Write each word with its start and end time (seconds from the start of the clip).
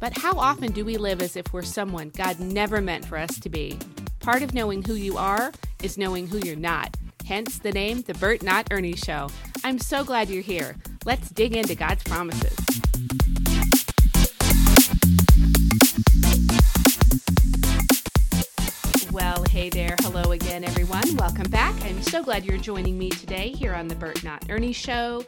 But 0.00 0.16
how 0.16 0.38
often 0.38 0.70
do 0.70 0.84
we 0.84 0.96
live 0.96 1.20
as 1.20 1.34
if 1.34 1.52
we're 1.52 1.62
someone 1.62 2.10
God 2.10 2.38
never 2.38 2.80
meant 2.80 3.04
for 3.04 3.18
us 3.18 3.40
to 3.40 3.48
be? 3.48 3.78
Part 4.20 4.42
of 4.42 4.54
knowing 4.54 4.84
who 4.84 4.94
you 4.94 5.18
are 5.18 5.52
is 5.82 5.98
knowing 5.98 6.28
who 6.28 6.38
you're 6.38 6.54
not. 6.54 6.96
Hence 7.26 7.58
the 7.58 7.72
name, 7.72 8.02
The 8.02 8.14
Burt 8.14 8.42
Not 8.42 8.68
Ernie 8.70 8.94
Show. 8.94 9.28
I'm 9.64 9.78
so 9.78 10.04
glad 10.04 10.28
you're 10.28 10.42
here. 10.42 10.76
Let's 11.04 11.30
dig 11.30 11.56
into 11.56 11.74
God's 11.74 12.04
promises. 12.04 12.56
Well, 19.10 19.42
hey 19.50 19.68
there. 19.68 19.96
Hello 20.02 20.30
again, 20.30 20.62
everyone. 20.62 21.16
Welcome 21.16 21.50
back. 21.50 21.74
I'm 21.84 22.02
so 22.02 22.22
glad 22.22 22.44
you're 22.44 22.56
joining 22.56 22.96
me 22.96 23.10
today 23.10 23.48
here 23.48 23.74
on 23.74 23.88
The 23.88 23.96
Burt 23.96 24.22
Not 24.22 24.44
Ernie 24.48 24.72
Show. 24.72 25.24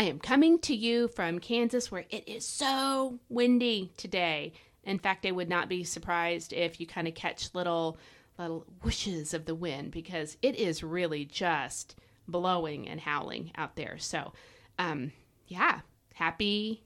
I 0.00 0.04
am 0.04 0.18
coming 0.18 0.58
to 0.60 0.74
you 0.74 1.08
from 1.08 1.40
Kansas 1.40 1.92
where 1.92 2.06
it 2.08 2.26
is 2.26 2.46
so 2.46 3.18
windy 3.28 3.92
today. 3.98 4.54
In 4.82 4.98
fact, 4.98 5.26
I 5.26 5.30
would 5.30 5.50
not 5.50 5.68
be 5.68 5.84
surprised 5.84 6.54
if 6.54 6.80
you 6.80 6.86
kind 6.86 7.06
of 7.06 7.14
catch 7.14 7.54
little 7.54 7.98
little 8.38 8.64
whooshes 8.82 9.34
of 9.34 9.44
the 9.44 9.54
wind 9.54 9.90
because 9.90 10.38
it 10.40 10.56
is 10.56 10.82
really 10.82 11.26
just 11.26 11.96
blowing 12.26 12.88
and 12.88 12.98
howling 12.98 13.52
out 13.56 13.76
there. 13.76 13.98
So, 13.98 14.32
um, 14.78 15.12
yeah, 15.48 15.80
happy 16.14 16.82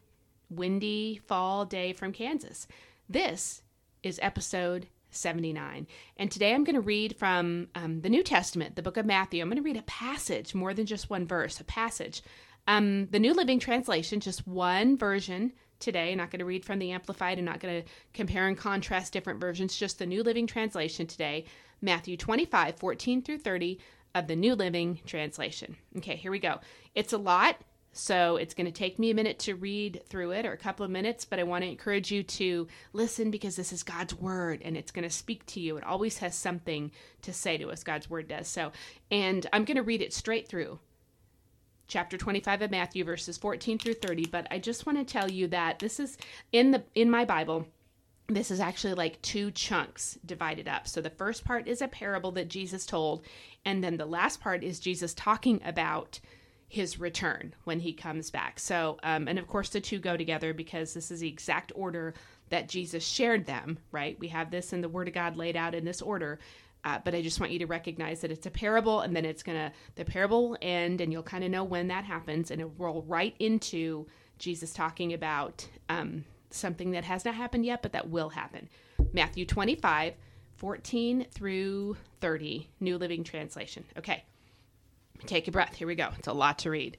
windy 0.50 1.20
fall 1.24 1.66
day 1.66 1.92
from 1.92 2.12
Kansas. 2.12 2.66
This 3.08 3.62
is 4.02 4.18
episode 4.22 4.88
79. 5.10 5.86
And 6.16 6.32
today 6.32 6.52
I'm 6.52 6.64
going 6.64 6.74
to 6.74 6.80
read 6.80 7.16
from 7.16 7.68
um, 7.76 8.00
the 8.00 8.08
New 8.08 8.24
Testament, 8.24 8.74
the 8.74 8.82
book 8.82 8.96
of 8.96 9.06
Matthew. 9.06 9.40
I'm 9.40 9.48
going 9.48 9.56
to 9.56 9.62
read 9.62 9.76
a 9.76 9.82
passage, 9.82 10.52
more 10.52 10.74
than 10.74 10.86
just 10.86 11.10
one 11.10 11.28
verse, 11.28 11.60
a 11.60 11.64
passage 11.64 12.20
um, 12.66 13.06
the 13.06 13.18
New 13.18 13.34
Living 13.34 13.58
Translation, 13.58 14.20
just 14.20 14.46
one 14.46 14.96
version 14.96 15.52
today. 15.80 16.12
I'm 16.12 16.18
not 16.18 16.30
going 16.30 16.40
to 16.40 16.44
read 16.44 16.64
from 16.64 16.78
the 16.78 16.92
Amplified. 16.92 17.38
I'm 17.38 17.44
not 17.44 17.60
going 17.60 17.82
to 17.82 17.88
compare 18.12 18.48
and 18.48 18.56
contrast 18.56 19.12
different 19.12 19.40
versions, 19.40 19.76
just 19.76 19.98
the 19.98 20.06
New 20.06 20.22
Living 20.22 20.46
Translation 20.46 21.06
today. 21.06 21.44
Matthew 21.82 22.16
25, 22.16 22.76
14 22.76 23.22
through 23.22 23.38
30 23.38 23.78
of 24.14 24.26
the 24.26 24.36
New 24.36 24.54
Living 24.54 25.00
Translation. 25.06 25.76
Okay, 25.98 26.16
here 26.16 26.30
we 26.30 26.38
go. 26.38 26.60
It's 26.94 27.12
a 27.12 27.18
lot, 27.18 27.56
so 27.92 28.36
it's 28.36 28.54
going 28.54 28.66
to 28.66 28.72
take 28.72 28.98
me 28.98 29.10
a 29.10 29.14
minute 29.14 29.38
to 29.40 29.54
read 29.54 30.02
through 30.08 30.30
it 30.30 30.46
or 30.46 30.52
a 30.52 30.58
couple 30.58 30.84
of 30.84 30.90
minutes, 30.90 31.24
but 31.24 31.38
I 31.38 31.42
want 31.42 31.62
to 31.62 31.70
encourage 31.70 32.10
you 32.10 32.22
to 32.22 32.66
listen 32.92 33.30
because 33.30 33.56
this 33.56 33.72
is 33.72 33.82
God's 33.82 34.14
Word 34.14 34.62
and 34.64 34.76
it's 34.76 34.92
going 34.92 35.02
to 35.02 35.10
speak 35.10 35.44
to 35.46 35.60
you. 35.60 35.76
It 35.76 35.84
always 35.84 36.18
has 36.18 36.34
something 36.34 36.92
to 37.22 37.32
say 37.32 37.58
to 37.58 37.70
us, 37.70 37.84
God's 37.84 38.08
Word 38.08 38.28
does. 38.28 38.48
So, 38.48 38.72
and 39.10 39.46
I'm 39.52 39.64
going 39.64 39.76
to 39.76 39.82
read 39.82 40.00
it 40.00 40.14
straight 40.14 40.48
through 40.48 40.78
chapter 41.86 42.16
25 42.16 42.62
of 42.62 42.70
Matthew 42.70 43.04
verses 43.04 43.36
14 43.38 43.78
through 43.78 43.94
30 43.94 44.26
but 44.26 44.46
I 44.50 44.58
just 44.58 44.86
want 44.86 44.98
to 44.98 45.04
tell 45.04 45.30
you 45.30 45.48
that 45.48 45.78
this 45.78 46.00
is 46.00 46.16
in 46.52 46.70
the 46.70 46.82
in 46.94 47.10
my 47.10 47.24
Bible 47.24 47.66
this 48.28 48.50
is 48.50 48.60
actually 48.60 48.94
like 48.94 49.20
two 49.20 49.50
chunks 49.50 50.18
divided 50.24 50.66
up. 50.66 50.88
So 50.88 51.02
the 51.02 51.10
first 51.10 51.44
part 51.44 51.68
is 51.68 51.82
a 51.82 51.88
parable 51.88 52.32
that 52.32 52.48
Jesus 52.48 52.86
told 52.86 53.24
and 53.64 53.84
then 53.84 53.96
the 53.96 54.06
last 54.06 54.40
part 54.40 54.64
is 54.64 54.80
Jesus 54.80 55.12
talking 55.14 55.60
about 55.64 56.20
his 56.68 56.98
return 56.98 57.54
when 57.64 57.80
he 57.80 57.92
comes 57.92 58.30
back. 58.30 58.58
So 58.58 58.98
um, 59.02 59.28
and 59.28 59.38
of 59.38 59.46
course 59.46 59.68
the 59.68 59.80
two 59.80 59.98
go 59.98 60.16
together 60.16 60.54
because 60.54 60.94
this 60.94 61.10
is 61.10 61.20
the 61.20 61.28
exact 61.28 61.70
order 61.74 62.14
that 62.50 62.68
Jesus 62.68 63.04
shared 63.04 63.46
them, 63.46 63.78
right? 63.90 64.18
We 64.18 64.28
have 64.28 64.50
this 64.50 64.72
in 64.72 64.80
the 64.80 64.88
word 64.88 65.08
of 65.08 65.14
God 65.14 65.36
laid 65.36 65.56
out 65.56 65.74
in 65.74 65.84
this 65.84 66.02
order. 66.02 66.38
Uh, 66.84 66.98
but 67.02 67.14
I 67.14 67.22
just 67.22 67.40
want 67.40 67.52
you 67.52 67.58
to 67.60 67.66
recognize 67.66 68.20
that 68.20 68.30
it's 68.30 68.46
a 68.46 68.50
parable, 68.50 69.00
and 69.00 69.16
then 69.16 69.24
it's 69.24 69.42
gonna 69.42 69.72
the 69.94 70.04
parable 70.04 70.50
will 70.50 70.58
end, 70.60 71.00
and 71.00 71.12
you'll 71.12 71.22
kind 71.22 71.44
of 71.44 71.50
know 71.50 71.64
when 71.64 71.88
that 71.88 72.04
happens, 72.04 72.50
and 72.50 72.60
it'll 72.60 72.74
roll 72.76 73.02
right 73.08 73.34
into 73.38 74.06
Jesus 74.38 74.72
talking 74.72 75.12
about 75.12 75.66
um, 75.88 76.24
something 76.50 76.90
that 76.92 77.04
has 77.04 77.24
not 77.24 77.34
happened 77.34 77.64
yet, 77.64 77.82
but 77.82 77.92
that 77.92 78.10
will 78.10 78.28
happen. 78.28 78.68
Matthew 79.12 79.46
25, 79.46 80.14
14 80.56 81.26
through 81.32 81.96
30, 82.20 82.68
New 82.80 82.98
Living 82.98 83.24
Translation. 83.24 83.84
Okay, 83.96 84.24
take 85.26 85.48
a 85.48 85.52
breath. 85.52 85.74
Here 85.74 85.86
we 85.86 85.94
go. 85.94 86.10
It's 86.18 86.28
a 86.28 86.32
lot 86.32 86.58
to 86.60 86.70
read. 86.70 86.96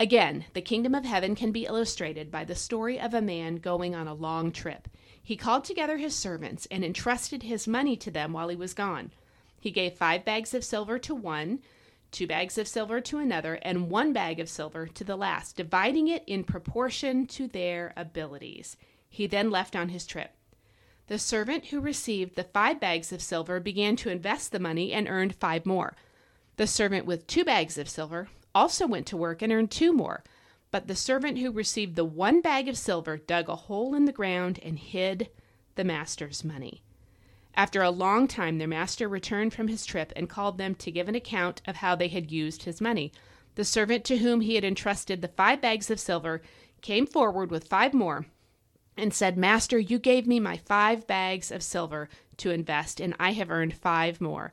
Again, 0.00 0.46
the 0.54 0.62
kingdom 0.62 0.94
of 0.94 1.04
heaven 1.04 1.34
can 1.34 1.52
be 1.52 1.66
illustrated 1.66 2.30
by 2.30 2.44
the 2.44 2.54
story 2.54 2.98
of 2.98 3.14
a 3.14 3.22
man 3.22 3.56
going 3.56 3.94
on 3.94 4.08
a 4.08 4.14
long 4.14 4.50
trip. 4.50 4.88
He 5.22 5.36
called 5.36 5.64
together 5.64 5.98
his 5.98 6.14
servants 6.14 6.66
and 6.70 6.84
entrusted 6.84 7.44
his 7.44 7.68
money 7.68 7.96
to 7.96 8.10
them 8.10 8.32
while 8.32 8.48
he 8.48 8.56
was 8.56 8.74
gone. 8.74 9.12
He 9.60 9.70
gave 9.70 9.94
five 9.94 10.24
bags 10.24 10.54
of 10.54 10.64
silver 10.64 10.98
to 10.98 11.14
one, 11.14 11.60
two 12.10 12.26
bags 12.26 12.58
of 12.58 12.66
silver 12.66 13.00
to 13.00 13.18
another, 13.18 13.54
and 13.62 13.88
one 13.88 14.12
bag 14.12 14.40
of 14.40 14.48
silver 14.48 14.86
to 14.88 15.04
the 15.04 15.16
last, 15.16 15.56
dividing 15.56 16.08
it 16.08 16.24
in 16.26 16.44
proportion 16.44 17.26
to 17.28 17.46
their 17.46 17.92
abilities. 17.96 18.76
He 19.08 19.26
then 19.26 19.50
left 19.50 19.76
on 19.76 19.90
his 19.90 20.06
trip. 20.06 20.32
The 21.06 21.18
servant 21.18 21.66
who 21.66 21.80
received 21.80 22.34
the 22.34 22.44
five 22.44 22.80
bags 22.80 23.12
of 23.12 23.22
silver 23.22 23.60
began 23.60 23.96
to 23.96 24.10
invest 24.10 24.50
the 24.50 24.58
money 24.58 24.92
and 24.92 25.08
earned 25.08 25.34
five 25.36 25.64
more. 25.64 25.94
The 26.56 26.66
servant 26.66 27.06
with 27.06 27.26
two 27.26 27.44
bags 27.44 27.78
of 27.78 27.88
silver 27.88 28.28
also 28.54 28.86
went 28.86 29.06
to 29.08 29.16
work 29.16 29.42
and 29.42 29.52
earned 29.52 29.70
two 29.70 29.92
more. 29.92 30.22
But 30.72 30.88
the 30.88 30.96
servant 30.96 31.38
who 31.38 31.52
received 31.52 31.94
the 31.94 32.04
one 32.04 32.40
bag 32.40 32.66
of 32.66 32.78
silver 32.78 33.18
dug 33.18 33.48
a 33.48 33.54
hole 33.54 33.94
in 33.94 34.06
the 34.06 34.12
ground 34.12 34.58
and 34.62 34.78
hid 34.78 35.28
the 35.76 35.84
master's 35.84 36.42
money. 36.42 36.82
After 37.54 37.82
a 37.82 37.90
long 37.90 38.26
time, 38.26 38.56
their 38.56 38.66
master 38.66 39.06
returned 39.06 39.52
from 39.52 39.68
his 39.68 39.84
trip 39.84 40.12
and 40.16 40.30
called 40.30 40.56
them 40.56 40.74
to 40.76 40.90
give 40.90 41.08
an 41.08 41.14
account 41.14 41.60
of 41.66 41.76
how 41.76 41.94
they 41.94 42.08
had 42.08 42.32
used 42.32 42.62
his 42.62 42.80
money. 42.80 43.12
The 43.54 43.64
servant 43.66 44.04
to 44.06 44.16
whom 44.16 44.40
he 44.40 44.54
had 44.54 44.64
entrusted 44.64 45.20
the 45.20 45.28
five 45.28 45.60
bags 45.60 45.90
of 45.90 46.00
silver 46.00 46.40
came 46.80 47.06
forward 47.06 47.50
with 47.50 47.68
five 47.68 47.92
more 47.92 48.26
and 48.96 49.12
said, 49.12 49.36
Master, 49.36 49.78
you 49.78 49.98
gave 49.98 50.26
me 50.26 50.40
my 50.40 50.56
five 50.56 51.06
bags 51.06 51.50
of 51.50 51.62
silver 51.62 52.08
to 52.38 52.50
invest, 52.50 52.98
and 52.98 53.14
I 53.20 53.32
have 53.32 53.50
earned 53.50 53.74
five 53.74 54.22
more. 54.22 54.52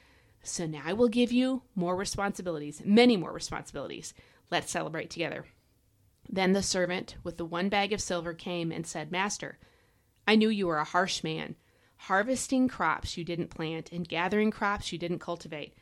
So 0.43 0.65
now 0.65 0.81
I 0.85 0.93
will 0.93 1.07
give 1.07 1.31
you 1.31 1.63
more 1.75 1.95
responsibilities, 1.95 2.81
many 2.83 3.15
more 3.17 3.31
responsibilities. 3.31 4.13
Let's 4.49 4.71
celebrate 4.71 5.09
together. 5.09 5.45
Then 6.27 6.53
the 6.53 6.63
servant 6.63 7.15
with 7.23 7.37
the 7.37 7.45
one 7.45 7.69
bag 7.69 7.93
of 7.93 8.01
silver 8.01 8.33
came 8.33 8.71
and 8.71 8.85
said, 8.85 9.11
Master, 9.11 9.57
I 10.27 10.35
knew 10.35 10.49
you 10.49 10.67
were 10.67 10.77
a 10.77 10.83
harsh 10.83 11.23
man, 11.23 11.55
harvesting 11.97 12.67
crops 12.67 13.17
you 13.17 13.23
didn't 13.23 13.49
plant 13.49 13.91
and 13.91 14.07
gathering 14.07 14.51
crops 14.51 14.91
you 14.91 14.97
didn't 14.97 15.19
cultivate. 15.19 15.75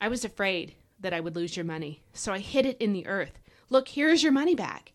I 0.00 0.08
was 0.08 0.24
afraid 0.24 0.74
that 1.00 1.14
I 1.14 1.20
would 1.20 1.36
lose 1.36 1.56
your 1.56 1.64
money, 1.64 2.02
so 2.12 2.32
I 2.32 2.38
hid 2.38 2.66
it 2.66 2.78
in 2.78 2.92
the 2.92 3.06
earth. 3.06 3.38
Look, 3.70 3.88
here 3.88 4.08
is 4.08 4.22
your 4.22 4.32
money 4.32 4.54
back. 4.54 4.92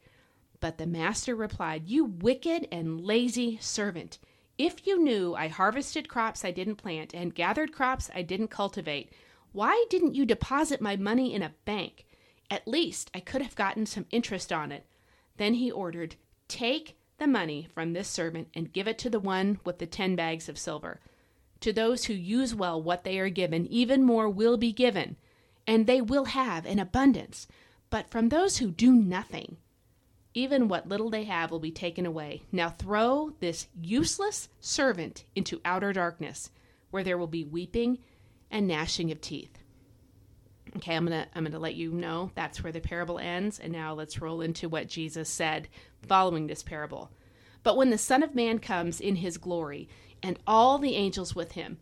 But 0.59 0.77
the 0.77 0.86
master 0.86 1.36
replied, 1.36 1.88
You 1.88 2.06
wicked 2.06 2.68
and 2.71 3.01
lazy 3.01 3.57
servant. 3.62 4.19
If 4.63 4.85
you 4.85 5.03
knew 5.03 5.33
I 5.33 5.47
harvested 5.47 6.07
crops 6.07 6.45
I 6.45 6.51
didn't 6.51 6.75
plant 6.75 7.15
and 7.15 7.33
gathered 7.33 7.71
crops 7.71 8.11
I 8.13 8.21
didn't 8.21 8.49
cultivate, 8.49 9.11
why 9.53 9.85
didn't 9.89 10.13
you 10.13 10.23
deposit 10.23 10.79
my 10.79 10.95
money 10.95 11.33
in 11.33 11.41
a 11.41 11.55
bank? 11.65 12.05
At 12.51 12.67
least 12.67 13.09
I 13.11 13.21
could 13.21 13.41
have 13.41 13.55
gotten 13.55 13.87
some 13.87 14.05
interest 14.11 14.53
on 14.53 14.71
it. 14.71 14.85
Then 15.37 15.55
he 15.55 15.71
ordered, 15.71 16.15
Take 16.47 16.95
the 17.17 17.25
money 17.25 17.69
from 17.73 17.93
this 17.93 18.07
servant 18.07 18.49
and 18.53 18.71
give 18.71 18.87
it 18.87 18.99
to 18.99 19.09
the 19.09 19.19
one 19.19 19.59
with 19.65 19.79
the 19.79 19.87
ten 19.87 20.15
bags 20.15 20.47
of 20.47 20.59
silver. 20.59 20.99
To 21.61 21.73
those 21.73 22.05
who 22.05 22.13
use 22.13 22.53
well 22.53 22.79
what 22.79 23.03
they 23.03 23.17
are 23.17 23.29
given, 23.29 23.65
even 23.65 24.03
more 24.03 24.29
will 24.29 24.57
be 24.57 24.71
given, 24.71 25.15
and 25.65 25.87
they 25.87 26.01
will 26.01 26.25
have 26.25 26.67
an 26.67 26.77
abundance. 26.77 27.47
But 27.89 28.11
from 28.11 28.29
those 28.29 28.57
who 28.57 28.69
do 28.69 28.93
nothing, 28.93 29.57
even 30.33 30.68
what 30.68 30.88
little 30.88 31.10
they 31.10 31.25
have 31.25 31.51
will 31.51 31.60
be 31.60 31.72
taken 31.72 32.06
away. 32.06 32.44
Now 32.51 32.69
throw 32.69 33.33
this 33.39 33.68
useless 33.80 34.50
servant 34.60 35.25
into 35.36 35.62
outer 35.66 35.94
darkness, 35.94 36.51
where 36.89 37.04
there 37.04 37.18
will 37.18 37.28
be 37.28 37.44
weeping 37.44 38.00
and 38.50 38.68
gnashing 38.68 39.12
of 39.12 39.22
teeth. 39.22 39.57
Okay, 40.78 40.95
I'm 40.95 41.06
going 41.06 41.24
to 41.24 41.28
I'm 41.36 41.44
going 41.44 41.51
to 41.51 41.60
let 41.60 41.75
you 41.75 41.92
know 41.92 42.31
that's 42.33 42.63
where 42.63 42.72
the 42.72 42.80
parable 42.80 43.19
ends 43.19 43.60
and 43.60 43.74
now 43.74 43.94
let's 43.94 44.22
roll 44.22 44.42
into 44.42 44.69
what 44.69 44.88
Jesus 44.88 45.28
said 45.28 45.68
following 46.07 46.48
this 46.48 46.63
parable. 46.63 47.12
But 47.63 47.75
when 47.78 47.89
the 47.89 47.98
Son 47.98 48.24
of 48.24 48.36
Man 48.36 48.60
comes 48.60 49.01
in 49.01 49.18
his 49.18 49.38
glory 49.38 49.89
and 50.24 50.39
all 50.48 50.78
the 50.78 50.95
angels 50.95 51.36
with 51.36 51.54
him, 51.54 51.78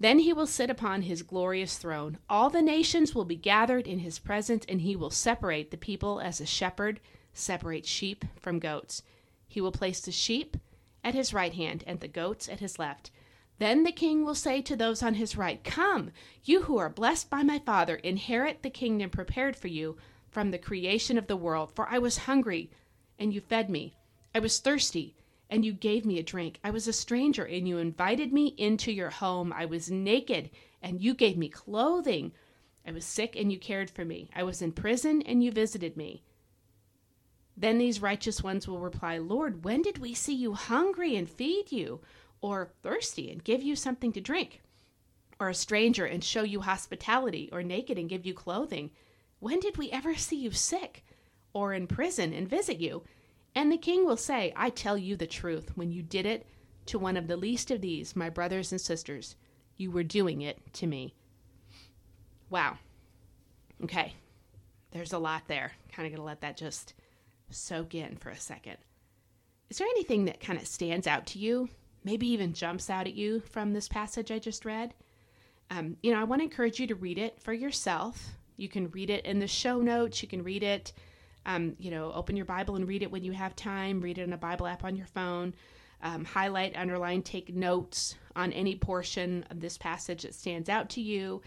then 0.00 0.20
he 0.20 0.32
will 0.32 0.46
sit 0.46 0.70
upon 0.70 1.02
his 1.02 1.22
glorious 1.22 1.76
throne. 1.76 2.18
All 2.28 2.48
the 2.48 2.62
nations 2.62 3.14
will 3.14 3.26
be 3.26 3.36
gathered 3.36 3.86
in 3.86 3.98
his 3.98 4.18
presence, 4.18 4.64
and 4.66 4.80
he 4.80 4.96
will 4.96 5.10
separate 5.10 5.70
the 5.70 5.76
people 5.76 6.20
as 6.20 6.40
a 6.40 6.46
shepherd 6.46 7.00
separates 7.32 7.88
sheep 7.88 8.24
from 8.38 8.58
goats. 8.58 9.02
He 9.46 9.60
will 9.60 9.72
place 9.72 10.00
the 10.00 10.12
sheep 10.12 10.56
at 11.02 11.14
his 11.14 11.32
right 11.34 11.54
hand 11.54 11.84
and 11.86 12.00
the 12.00 12.08
goats 12.08 12.48
at 12.48 12.60
his 12.60 12.78
left. 12.78 13.10
Then 13.58 13.82
the 13.82 13.92
king 13.92 14.24
will 14.24 14.34
say 14.34 14.62
to 14.62 14.74
those 14.74 15.02
on 15.02 15.14
his 15.14 15.36
right, 15.36 15.62
Come, 15.62 16.12
you 16.44 16.62
who 16.62 16.78
are 16.78 16.88
blessed 16.88 17.28
by 17.28 17.42
my 17.42 17.58
Father, 17.58 17.96
inherit 17.96 18.62
the 18.62 18.70
kingdom 18.70 19.10
prepared 19.10 19.54
for 19.54 19.68
you 19.68 19.98
from 20.30 20.50
the 20.50 20.58
creation 20.58 21.18
of 21.18 21.26
the 21.26 21.36
world. 21.36 21.70
For 21.74 21.86
I 21.88 21.98
was 21.98 22.18
hungry, 22.18 22.70
and 23.18 23.34
you 23.34 23.40
fed 23.42 23.68
me. 23.68 23.96
I 24.34 24.38
was 24.38 24.60
thirsty, 24.60 25.14
and 25.50 25.64
you 25.64 25.72
gave 25.72 26.06
me 26.06 26.18
a 26.18 26.22
drink. 26.22 26.58
I 26.64 26.70
was 26.70 26.88
a 26.88 26.92
stranger, 26.92 27.44
and 27.44 27.68
you 27.68 27.76
invited 27.76 28.32
me 28.32 28.54
into 28.56 28.92
your 28.92 29.10
home. 29.10 29.52
I 29.52 29.66
was 29.66 29.90
naked, 29.90 30.48
and 30.80 31.00
you 31.00 31.12
gave 31.12 31.36
me 31.36 31.50
clothing. 31.50 32.32
I 32.86 32.92
was 32.92 33.04
sick, 33.04 33.36
and 33.36 33.52
you 33.52 33.58
cared 33.58 33.90
for 33.90 34.06
me. 34.06 34.30
I 34.34 34.42
was 34.42 34.62
in 34.62 34.72
prison, 34.72 35.20
and 35.22 35.44
you 35.44 35.52
visited 35.52 35.98
me. 35.98 36.22
Then 37.60 37.78
these 37.78 38.02
righteous 38.02 38.42
ones 38.42 38.66
will 38.66 38.80
reply, 38.80 39.18
Lord, 39.18 39.64
when 39.64 39.82
did 39.82 39.98
we 39.98 40.14
see 40.14 40.34
you 40.34 40.54
hungry 40.54 41.14
and 41.14 41.28
feed 41.28 41.70
you? 41.70 42.00
or 42.40 42.70
thirsty 42.82 43.30
and 43.30 43.44
give 43.44 43.62
you 43.62 43.76
something 43.76 44.12
to 44.12 44.20
drink, 44.20 44.60
or 45.38 45.48
a 45.48 45.54
stranger 45.54 46.04
and 46.04 46.22
show 46.22 46.42
you 46.42 46.60
hospitality, 46.60 47.48
or 47.52 47.62
naked 47.62 47.98
and 47.98 48.08
give 48.08 48.26
you 48.26 48.34
clothing? 48.34 48.90
When 49.38 49.60
did 49.60 49.76
we 49.76 49.90
ever 49.90 50.14
see 50.14 50.36
you 50.36 50.50
sick, 50.50 51.04
or 51.52 51.72
in 51.72 51.86
prison 51.86 52.32
and 52.32 52.48
visit 52.48 52.78
you? 52.78 53.02
And 53.54 53.70
the 53.70 53.78
king 53.78 54.04
will 54.04 54.16
say, 54.16 54.52
I 54.56 54.70
tell 54.70 54.96
you 54.96 55.16
the 55.16 55.26
truth, 55.26 55.76
when 55.76 55.90
you 55.90 56.02
did 56.02 56.26
it 56.26 56.46
to 56.86 56.98
one 56.98 57.16
of 57.16 57.26
the 57.26 57.36
least 57.36 57.70
of 57.70 57.80
these, 57.80 58.14
my 58.14 58.30
brothers 58.30 58.72
and 58.72 58.80
sisters, 58.80 59.36
you 59.76 59.90
were 59.90 60.02
doing 60.02 60.42
it 60.42 60.58
to 60.74 60.86
me. 60.86 61.14
Wow. 62.48 62.78
Okay. 63.82 64.14
There's 64.92 65.12
a 65.12 65.18
lot 65.18 65.44
there. 65.46 65.72
Kind 65.92 66.06
of 66.06 66.12
going 66.12 66.20
to 66.20 66.26
let 66.26 66.40
that 66.42 66.56
just 66.56 66.94
soak 67.50 67.94
in 67.94 68.16
for 68.16 68.30
a 68.30 68.36
second. 68.36 68.76
Is 69.68 69.78
there 69.78 69.86
anything 69.88 70.24
that 70.24 70.40
kind 70.40 70.58
of 70.58 70.66
stands 70.66 71.06
out 71.06 71.26
to 71.28 71.38
you 71.38 71.68
maybe 72.04 72.28
even 72.28 72.52
jumps 72.52 72.90
out 72.90 73.06
at 73.06 73.14
you 73.14 73.40
from 73.40 73.72
this 73.72 73.88
passage 73.88 74.30
I 74.30 74.38
just 74.38 74.64
read, 74.64 74.94
um, 75.70 75.96
you 76.02 76.12
know, 76.12 76.20
I 76.20 76.24
want 76.24 76.40
to 76.40 76.44
encourage 76.44 76.80
you 76.80 76.86
to 76.88 76.94
read 76.94 77.18
it 77.18 77.40
for 77.40 77.52
yourself. 77.52 78.30
You 78.56 78.68
can 78.68 78.90
read 78.90 79.10
it 79.10 79.24
in 79.24 79.38
the 79.38 79.46
show 79.46 79.80
notes. 79.80 80.22
You 80.22 80.28
can 80.28 80.42
read 80.42 80.62
it, 80.62 80.92
um, 81.46 81.76
you 81.78 81.90
know, 81.90 82.12
open 82.12 82.36
your 82.36 82.46
Bible 82.46 82.76
and 82.76 82.88
read 82.88 83.02
it 83.02 83.10
when 83.10 83.22
you 83.22 83.32
have 83.32 83.54
time. 83.54 84.00
Read 84.00 84.18
it 84.18 84.22
in 84.22 84.32
a 84.32 84.38
Bible 84.38 84.66
app 84.66 84.84
on 84.84 84.96
your 84.96 85.06
phone. 85.06 85.54
Um, 86.02 86.24
highlight, 86.24 86.76
underline, 86.76 87.22
take 87.22 87.54
notes 87.54 88.16
on 88.34 88.52
any 88.52 88.74
portion 88.74 89.44
of 89.50 89.60
this 89.60 89.78
passage 89.78 90.22
that 90.22 90.34
stands 90.34 90.68
out 90.68 90.90
to 90.90 91.00
you. 91.00 91.42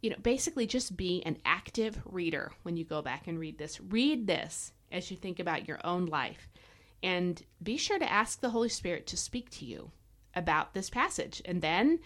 You 0.00 0.10
know, 0.10 0.16
basically 0.22 0.66
just 0.66 0.96
be 0.96 1.22
an 1.24 1.38
active 1.44 2.00
reader 2.04 2.52
when 2.62 2.76
you 2.76 2.84
go 2.84 3.02
back 3.02 3.26
and 3.26 3.38
read 3.38 3.58
this. 3.58 3.80
Read 3.80 4.26
this 4.26 4.72
as 4.92 5.10
you 5.10 5.16
think 5.16 5.38
about 5.38 5.68
your 5.68 5.78
own 5.84 6.06
life. 6.06 6.48
And 7.02 7.40
be 7.62 7.76
sure 7.76 7.98
to 7.98 8.12
ask 8.12 8.40
the 8.40 8.50
Holy 8.50 8.68
Spirit 8.68 9.06
to 9.08 9.16
speak 9.16 9.50
to 9.50 9.64
you 9.64 9.90
about 10.34 10.74
this 10.74 10.90
passage. 10.90 11.42
And 11.44 11.62
then 11.62 12.00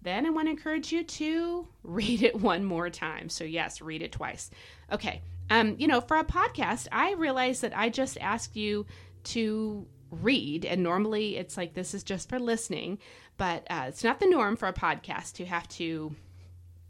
then 0.00 0.26
I 0.26 0.30
want 0.30 0.46
to 0.46 0.52
encourage 0.52 0.92
you 0.92 1.02
to 1.02 1.66
read 1.82 2.22
it 2.22 2.40
one 2.40 2.64
more 2.64 2.90
time. 2.90 3.28
So 3.28 3.44
yes, 3.44 3.80
read 3.80 4.02
it 4.02 4.12
twice. 4.12 4.50
Okay. 4.92 5.22
Um, 5.50 5.76
you 5.78 5.86
know, 5.86 6.00
for 6.00 6.18
a 6.18 6.24
podcast, 6.24 6.88
I 6.92 7.14
realize 7.14 7.62
that 7.62 7.76
I 7.76 7.88
just 7.88 8.18
asked 8.20 8.54
you 8.54 8.86
to 9.24 9.86
read, 10.10 10.64
and 10.64 10.82
normally 10.82 11.36
it's 11.36 11.56
like 11.56 11.74
this 11.74 11.94
is 11.94 12.02
just 12.02 12.28
for 12.28 12.38
listening, 12.38 12.98
but 13.38 13.66
uh, 13.70 13.86
it's 13.88 14.04
not 14.04 14.20
the 14.20 14.26
norm 14.26 14.56
for 14.56 14.68
a 14.68 14.72
podcast 14.74 15.34
to 15.34 15.46
have 15.46 15.66
to, 15.68 16.14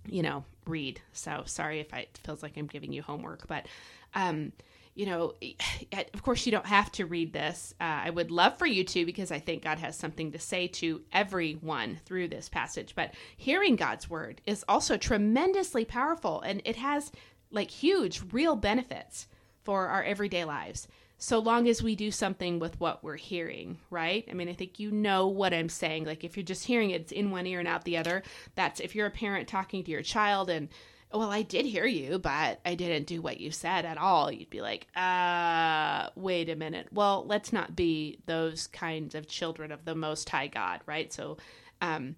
you 0.09 0.23
know, 0.23 0.45
read. 0.67 1.01
So 1.13 1.43
sorry 1.47 1.81
if 1.81 1.95
I, 1.95 2.01
it 2.01 2.19
feels 2.25 2.43
like 2.43 2.57
I'm 2.57 2.67
giving 2.67 2.93
you 2.93 3.03
homework, 3.03 3.47
but 3.47 3.67
um, 4.15 4.53
you 4.99 5.07
know, 5.07 5.33
of 6.13 6.23
course, 6.23 6.45
you 6.45 6.53
don't 6.53 6.67
have 6.67 6.91
to 6.93 7.07
read 7.07 7.33
this. 7.33 7.73
Uh, 7.81 7.85
I 8.05 8.11
would 8.11 8.31
love 8.31 8.59
for 8.59 8.67
you 8.67 8.85
to 8.85 9.07
because 9.07 9.31
I 9.31 9.39
think 9.39 9.63
God 9.63 9.79
has 9.79 9.97
something 9.97 10.33
to 10.33 10.39
say 10.39 10.67
to 10.67 11.01
everyone 11.13 12.01
through 12.05 12.29
this 12.29 12.49
passage. 12.49 12.95
But 12.95 13.15
hearing 13.37 13.77
God's 13.77 14.11
word 14.11 14.43
is 14.45 14.65
also 14.69 14.97
tremendously 14.97 15.85
powerful 15.85 16.41
and 16.43 16.61
it 16.65 16.77
has 16.77 17.13
like 17.51 17.71
huge, 17.71 18.21
real 18.33 18.57
benefits 18.57 19.29
for 19.63 19.87
our 19.87 20.03
everyday 20.03 20.45
lives. 20.45 20.89
So 21.21 21.39
long 21.39 21.69
as 21.69 21.83
we 21.83 21.97
do 21.97 22.11
something 22.11 22.59
with 22.59 22.79
what 22.79 23.03
we're 23.03 23.17
hearing, 23.17 23.79
right? 23.91 24.27
I 24.31 24.35
mean, 24.35 24.49
I 24.49 24.53
think 24.53 24.79
you 24.79 24.91
know 24.93 25.27
what 25.27 25.53
I'm 25.53 25.69
saying. 25.69 26.05
Like, 26.05 26.23
if 26.23 26.37
you're 26.37 26.45
just 26.45 26.65
hearing 26.65 26.91
it, 26.91 27.01
it's 27.01 27.13
in 27.13 27.33
one 27.33 27.45
ear 27.47 27.59
and 27.59 27.67
out 27.67 27.85
the 27.85 27.97
other. 27.97 28.23
That's 28.55 28.79
if 28.79 28.95
you're 28.95 29.09
a 29.09 29.11
parent 29.11 29.49
talking 29.49 29.83
to 29.83 29.91
your 29.91 30.03
child 30.03 30.49
and 30.49 30.69
well, 31.13 31.31
I 31.31 31.43
did 31.43 31.65
hear 31.65 31.87
you, 31.87 32.19
but 32.19 32.61
I 32.67 32.75
didn't 32.75 33.07
do 33.07 33.23
what 33.23 33.41
you 33.41 33.51
said 33.51 33.85
at 33.87 33.97
all. 33.97 34.31
You'd 34.31 34.51
be 34.51 34.61
like, 34.61 34.87
uh, 34.95 36.11
wait 36.15 36.51
a 36.51 36.57
minute. 36.57 36.89
Well, 36.93 37.25
let's 37.27 37.53
not 37.53 37.75
be 37.75 38.19
those 38.27 38.67
kinds 38.67 39.15
of 39.15 39.27
children 39.27 39.73
of 39.73 39.85
the 39.85 39.95
Most 39.95 40.29
High 40.29 40.49
God, 40.49 40.81
right? 40.87 41.13
So, 41.13 41.39
um, 41.81 42.17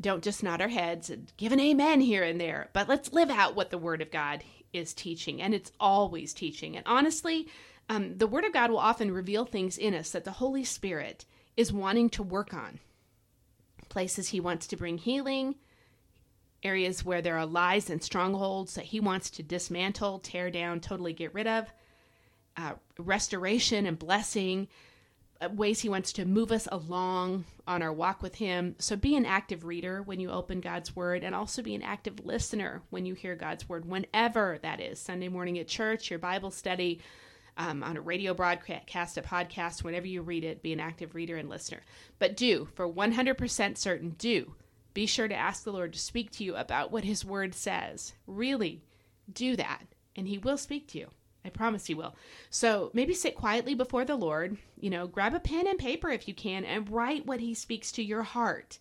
don't 0.00 0.24
just 0.24 0.42
nod 0.42 0.60
our 0.60 0.68
heads 0.68 1.10
and 1.10 1.32
give 1.36 1.52
an 1.52 1.60
amen 1.60 2.00
here 2.00 2.24
and 2.24 2.40
there, 2.40 2.68
but 2.72 2.88
let's 2.88 3.12
live 3.12 3.30
out 3.30 3.54
what 3.54 3.70
the 3.70 3.78
Word 3.78 4.02
of 4.02 4.10
God 4.10 4.42
is 4.72 4.92
teaching. 4.92 5.40
And 5.40 5.54
it's 5.54 5.72
always 5.78 6.32
teaching. 6.32 6.76
And 6.76 6.86
honestly, 6.86 7.48
um, 7.88 8.16
the 8.16 8.26
Word 8.26 8.44
of 8.44 8.52
God 8.52 8.70
will 8.70 8.78
often 8.78 9.10
reveal 9.10 9.44
things 9.44 9.78
in 9.78 9.94
us 9.94 10.10
that 10.10 10.24
the 10.24 10.32
Holy 10.32 10.64
Spirit 10.64 11.26
is 11.56 11.72
wanting 11.72 12.10
to 12.10 12.22
work 12.22 12.52
on. 12.54 12.80
Places 13.88 14.28
He 14.28 14.40
wants 14.40 14.66
to 14.68 14.76
bring 14.76 14.98
healing, 14.98 15.54
areas 16.64 17.04
where 17.04 17.22
there 17.22 17.38
are 17.38 17.46
lies 17.46 17.90
and 17.90 18.02
strongholds 18.02 18.74
that 18.74 18.86
he 18.86 19.00
wants 19.00 19.30
to 19.30 19.42
dismantle, 19.42 20.18
tear 20.20 20.50
down, 20.50 20.80
totally 20.80 21.12
get 21.12 21.34
rid 21.34 21.46
of, 21.46 21.72
uh, 22.56 22.72
restoration 22.98 23.86
and 23.86 23.98
blessing, 23.98 24.68
uh, 25.40 25.48
ways 25.50 25.80
he 25.80 25.88
wants 25.88 26.12
to 26.12 26.24
move 26.24 26.52
us 26.52 26.68
along 26.70 27.44
on 27.66 27.82
our 27.82 27.92
walk 27.92 28.22
with 28.22 28.36
him. 28.36 28.76
So 28.78 28.96
be 28.96 29.16
an 29.16 29.26
active 29.26 29.64
reader 29.64 30.02
when 30.02 30.20
you 30.20 30.30
open 30.30 30.60
God's 30.60 30.94
word 30.94 31.24
and 31.24 31.34
also 31.34 31.62
be 31.62 31.74
an 31.74 31.82
active 31.82 32.24
listener 32.24 32.82
when 32.90 33.04
you 33.04 33.14
hear 33.14 33.34
God's 33.34 33.68
word, 33.68 33.84
whenever 33.84 34.58
that 34.62 34.80
is 34.80 34.98
Sunday 34.98 35.28
morning 35.28 35.58
at 35.58 35.68
church, 35.68 36.10
your 36.10 36.18
Bible 36.18 36.50
study. 36.50 37.00
Um, 37.56 37.84
on 37.84 37.96
a 37.96 38.00
radio 38.00 38.34
broadcast, 38.34 39.16
a 39.16 39.22
podcast, 39.22 39.84
whenever 39.84 40.08
you 40.08 40.22
read 40.22 40.42
it, 40.42 40.60
be 40.60 40.72
an 40.72 40.80
active 40.80 41.14
reader 41.14 41.36
and 41.36 41.48
listener. 41.48 41.82
But 42.18 42.36
do, 42.36 42.66
for 42.74 42.92
100% 42.92 43.78
certain, 43.78 44.10
do 44.18 44.52
be 44.94 45.06
sure 45.06 45.28
to 45.28 45.34
ask 45.34 45.64
the 45.64 45.72
Lord 45.72 45.92
to 45.92 45.98
speak 45.98 46.30
to 46.32 46.44
you 46.44 46.54
about 46.54 46.92
what 46.92 47.04
His 47.04 47.24
Word 47.24 47.54
says. 47.54 48.14
Really 48.26 48.82
do 49.32 49.56
that, 49.56 49.82
and 50.16 50.28
He 50.28 50.38
will 50.38 50.56
speak 50.56 50.86
to 50.88 50.98
you. 50.98 51.08
I 51.44 51.50
promise 51.50 51.86
He 51.86 51.94
will. 51.94 52.14
So 52.48 52.90
maybe 52.94 53.12
sit 53.12 53.34
quietly 53.34 53.74
before 53.74 54.04
the 54.04 54.16
Lord, 54.16 54.56
you 54.80 54.88
know, 54.88 55.06
grab 55.06 55.34
a 55.34 55.40
pen 55.40 55.66
and 55.66 55.78
paper 55.78 56.08
if 56.08 56.26
you 56.26 56.34
can, 56.34 56.64
and 56.64 56.88
write 56.88 57.26
what 57.26 57.40
He 57.40 57.54
speaks 57.54 57.92
to 57.92 58.02
your 58.02 58.22
heart 58.22 58.78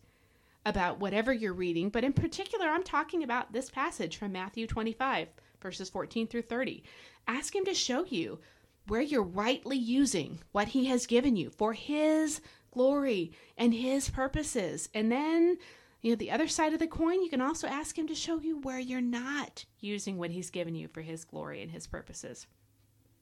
about 0.66 1.00
whatever 1.00 1.34
you're 1.34 1.52
reading. 1.52 1.90
But 1.90 2.04
in 2.04 2.14
particular, 2.14 2.68
I'm 2.68 2.84
talking 2.84 3.24
about 3.24 3.52
this 3.52 3.70
passage 3.70 4.16
from 4.16 4.32
Matthew 4.32 4.68
25, 4.68 5.28
verses 5.62 5.90
14 5.90 6.28
through 6.28 6.44
30. 6.44 6.84
Ask 7.28 7.56
Him 7.56 7.66
to 7.66 7.74
show 7.74 8.06
you 8.06 8.40
where 8.88 9.02
you're 9.02 9.24
rightly 9.24 9.78
using 9.78 10.40
what 10.52 10.70
He 10.70 10.86
has 10.86 11.08
given 11.08 11.36
you 11.36 11.50
for 11.50 11.74
His 11.74 12.40
glory 12.72 13.32
and 13.58 13.74
His 13.74 14.10
purposes. 14.10 14.90
And 14.94 15.12
then 15.12 15.58
you 16.04 16.12
know, 16.12 16.18
the 16.18 16.32
other 16.32 16.50
side 16.50 16.74
of 16.74 16.80
the 16.80 16.88
coin, 16.88 17.24
you 17.24 17.30
can 17.30 17.42
also 17.42 17.66
ask 17.66 17.98
Him 17.98 18.08
to 18.08 18.14
show 18.14 18.40
you 18.40 18.60
where 18.60 18.78
you're 18.78 19.00
not 19.02 19.66
using 19.80 20.18
what 20.18 20.32
He's 20.32 20.50
given 20.50 20.76
you 20.76 20.90
for 20.90 21.02
His 21.02 21.24
glory 21.24 21.62
and 21.62 21.72
His 21.72 21.88
purposes. 21.88 22.46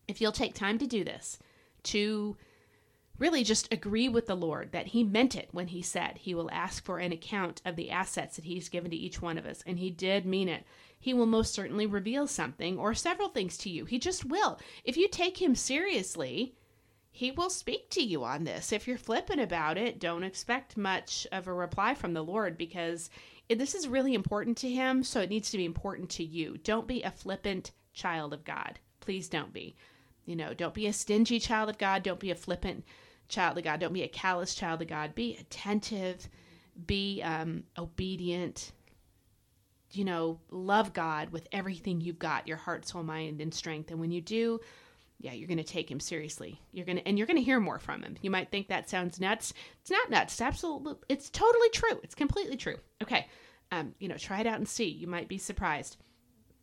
If 0.07 0.19
you'll 0.19 0.31
take 0.31 0.55
time 0.55 0.79
to 0.79 0.87
do 0.87 1.03
this, 1.03 1.37
to 1.83 2.35
really 3.19 3.43
just 3.43 3.71
agree 3.71 4.09
with 4.09 4.25
the 4.25 4.35
Lord 4.35 4.71
that 4.71 4.87
He 4.87 5.03
meant 5.03 5.35
it 5.35 5.49
when 5.51 5.67
He 5.67 5.83
said 5.83 6.17
He 6.17 6.33
will 6.33 6.49
ask 6.51 6.83
for 6.83 6.97
an 6.97 7.11
account 7.11 7.61
of 7.65 7.75
the 7.75 7.91
assets 7.91 8.35
that 8.35 8.45
He's 8.45 8.67
given 8.67 8.89
to 8.89 8.97
each 8.97 9.21
one 9.21 9.37
of 9.37 9.45
us, 9.45 9.63
and 9.67 9.77
He 9.77 9.91
did 9.91 10.25
mean 10.25 10.49
it. 10.49 10.65
He 10.99 11.13
will 11.13 11.27
most 11.27 11.53
certainly 11.53 11.85
reveal 11.85 12.25
something 12.25 12.79
or 12.79 12.95
several 12.95 13.29
things 13.29 13.57
to 13.59 13.69
you. 13.69 13.85
He 13.85 13.99
just 13.99 14.25
will. 14.25 14.59
If 14.83 14.97
you 14.97 15.07
take 15.07 15.39
Him 15.39 15.53
seriously, 15.53 16.55
he 17.11 17.29
will 17.31 17.49
speak 17.49 17.89
to 17.91 18.01
you 18.01 18.23
on 18.23 18.45
this. 18.45 18.71
If 18.71 18.87
you're 18.87 18.97
flippant 18.97 19.41
about 19.41 19.77
it, 19.77 19.99
don't 19.99 20.23
expect 20.23 20.77
much 20.77 21.27
of 21.31 21.47
a 21.47 21.53
reply 21.53 21.93
from 21.93 22.13
the 22.13 22.23
Lord 22.23 22.57
because 22.57 23.09
this 23.49 23.75
is 23.75 23.87
really 23.87 24.13
important 24.13 24.57
to 24.59 24.69
him, 24.69 25.03
so 25.03 25.19
it 25.19 25.29
needs 25.29 25.51
to 25.51 25.57
be 25.57 25.65
important 25.65 26.09
to 26.11 26.23
you. 26.23 26.57
Don't 26.63 26.87
be 26.87 27.03
a 27.03 27.11
flippant 27.11 27.71
child 27.93 28.33
of 28.33 28.45
God. 28.45 28.79
Please 29.01 29.27
don't 29.27 29.51
be. 29.51 29.75
You 30.25 30.37
know, 30.37 30.53
don't 30.53 30.73
be 30.73 30.87
a 30.87 30.93
stingy 30.93 31.39
child 31.39 31.69
of 31.69 31.77
God. 31.77 32.01
Don't 32.03 32.19
be 32.19 32.31
a 32.31 32.35
flippant 32.35 32.85
child 33.27 33.57
of 33.57 33.65
God. 33.65 33.81
Don't 33.81 33.91
be 33.91 34.03
a 34.03 34.07
callous 34.07 34.55
child 34.55 34.81
of 34.81 34.87
God. 34.87 35.13
Be 35.13 35.35
attentive. 35.37 36.29
Be 36.85 37.21
um, 37.21 37.63
obedient. 37.77 38.71
you 39.93 40.05
know, 40.05 40.39
love 40.49 40.93
God 40.93 41.31
with 41.31 41.47
everything 41.51 42.01
you've 42.01 42.19
got, 42.19 42.47
your 42.47 42.57
heart, 42.57 42.87
soul, 42.87 43.03
mind, 43.03 43.41
and 43.41 43.53
strength. 43.53 43.91
And 43.91 43.99
when 43.99 44.11
you 44.11 44.21
do, 44.21 44.59
yeah, 45.21 45.33
you're 45.33 45.47
going 45.47 45.57
to 45.57 45.63
take 45.63 45.89
him 45.89 45.99
seriously. 45.99 46.59
You're 46.71 46.85
going 46.85 46.97
to, 46.97 47.07
and 47.07 47.17
you're 47.17 47.27
going 47.27 47.37
to 47.37 47.43
hear 47.43 47.59
more 47.59 47.79
from 47.79 48.03
him. 48.03 48.17
You 48.21 48.31
might 48.31 48.49
think 48.49 48.67
that 48.67 48.89
sounds 48.89 49.19
nuts. 49.19 49.53
It's 49.81 49.91
not 49.91 50.09
nuts. 50.09 50.33
It's 50.33 50.41
absolutely, 50.41 50.95
it's 51.09 51.29
totally 51.29 51.69
true. 51.69 51.99
It's 52.03 52.15
completely 52.15 52.57
true. 52.57 52.77
Okay. 53.01 53.27
Um, 53.71 53.93
you 53.99 54.07
know, 54.07 54.17
try 54.17 54.41
it 54.41 54.47
out 54.47 54.57
and 54.57 54.67
see. 54.67 54.89
You 54.89 55.07
might 55.07 55.27
be 55.27 55.37
surprised. 55.37 55.97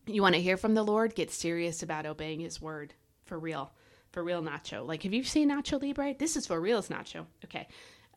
You 0.06 0.22
want 0.22 0.34
to 0.34 0.40
hear 0.40 0.56
from 0.56 0.74
the 0.74 0.82
Lord? 0.82 1.14
Get 1.14 1.30
serious 1.30 1.82
about 1.82 2.06
obeying 2.06 2.40
his 2.40 2.60
word 2.60 2.94
for 3.24 3.38
real. 3.38 3.72
For 4.10 4.24
real, 4.24 4.42
Nacho. 4.42 4.86
Like, 4.86 5.02
have 5.02 5.12
you 5.12 5.22
seen 5.22 5.50
Nacho 5.50 5.80
Libre? 5.80 6.14
This 6.18 6.36
is 6.36 6.46
for 6.46 6.60
real, 6.60 6.82
Nacho. 6.82 7.26
Okay. 7.44 7.68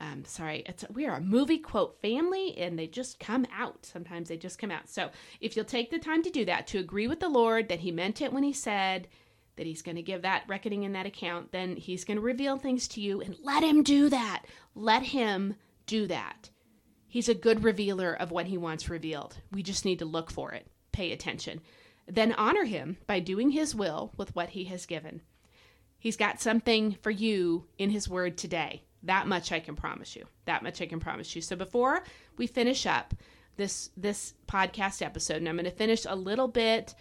Um, 0.02 0.26
sorry, 0.26 0.64
it's 0.66 0.84
we 0.92 1.06
are 1.06 1.18
a 1.18 1.22
movie 1.22 1.60
quote 1.60 2.02
family, 2.02 2.58
and 2.58 2.78
they 2.78 2.88
just 2.88 3.20
come 3.20 3.46
out. 3.56 3.86
Sometimes 3.86 4.30
they 4.30 4.38
just 4.38 4.58
come 4.58 4.72
out. 4.72 4.90
So 4.90 5.12
if 5.40 5.56
you'll 5.56 5.64
take 5.64 5.92
the 5.92 6.00
time 6.00 6.24
to 6.24 6.32
do 6.32 6.44
that, 6.46 6.66
to 6.68 6.80
agree 6.80 7.08
with 7.08 7.20
the 7.20 7.30
Lord 7.30 7.70
that 7.70 7.82
He 7.82 7.92
meant 7.92 8.20
it 8.20 8.34
when 8.34 8.42
He 8.42 8.52
said 8.52 9.08
that 9.56 9.66
He's 9.66 9.82
going 9.82 9.96
to 9.96 10.02
give 10.02 10.22
that 10.24 10.44
reckoning 10.48 10.84
in 10.84 10.94
that 10.94 11.06
account, 11.06 11.52
then 11.52 11.76
He's 11.76 12.04
going 12.04 12.18
to 12.18 12.22
reveal 12.22 12.58
things 12.58 12.88
to 12.90 13.02
you, 13.02 13.22
and 13.22 13.36
let 13.44 13.64
Him 13.64 13.84
do 13.84 14.10
that. 14.10 14.44
Let 14.76 15.04
Him 15.04 15.56
do 15.86 16.08
that. 16.08 16.50
He's 17.08 17.30
a 17.30 17.34
good 17.34 17.64
revealer 17.64 18.14
of 18.14 18.32
what 18.32 18.48
He 18.48 18.58
wants 18.58 18.90
revealed. 18.90 19.38
We 19.52 19.64
just 19.64 19.86
need 19.86 20.00
to 20.00 20.06
look 20.06 20.32
for 20.32 20.52
it, 20.54 20.68
pay 20.92 21.12
attention. 21.12 21.62
Then 22.08 22.34
honor 22.34 22.64
Him 22.64 22.98
by 23.08 23.20
doing 23.20 23.52
His 23.52 23.76
will 23.76 24.14
with 24.18 24.36
what 24.36 24.50
He 24.50 24.66
has 24.66 24.86
given. 24.86 25.22
He's 26.00 26.18
got 26.18 26.42
something 26.42 26.98
for 27.02 27.12
you 27.12 27.66
in 27.78 27.90
His 27.90 28.10
Word 28.10 28.38
today. 28.38 28.84
That 29.04 29.28
much 29.28 29.52
I 29.52 29.60
can 29.60 29.76
promise 29.76 30.16
you. 30.16 30.26
That 30.46 30.64
much 30.64 30.82
I 30.82 30.86
can 30.86 31.00
promise 31.00 31.36
you. 31.36 31.42
So 31.42 31.56
before 31.56 32.04
we 32.38 32.48
finish 32.48 32.86
up 32.86 33.14
this 33.58 33.90
this 33.98 34.34
podcast 34.48 35.02
episode, 35.02 35.38
and 35.38 35.50
I'm 35.50 35.56
going 35.56 35.66
to 35.66 35.72
finish 35.72 36.06
a 36.08 36.16
little 36.16 36.48
bit 36.48 36.96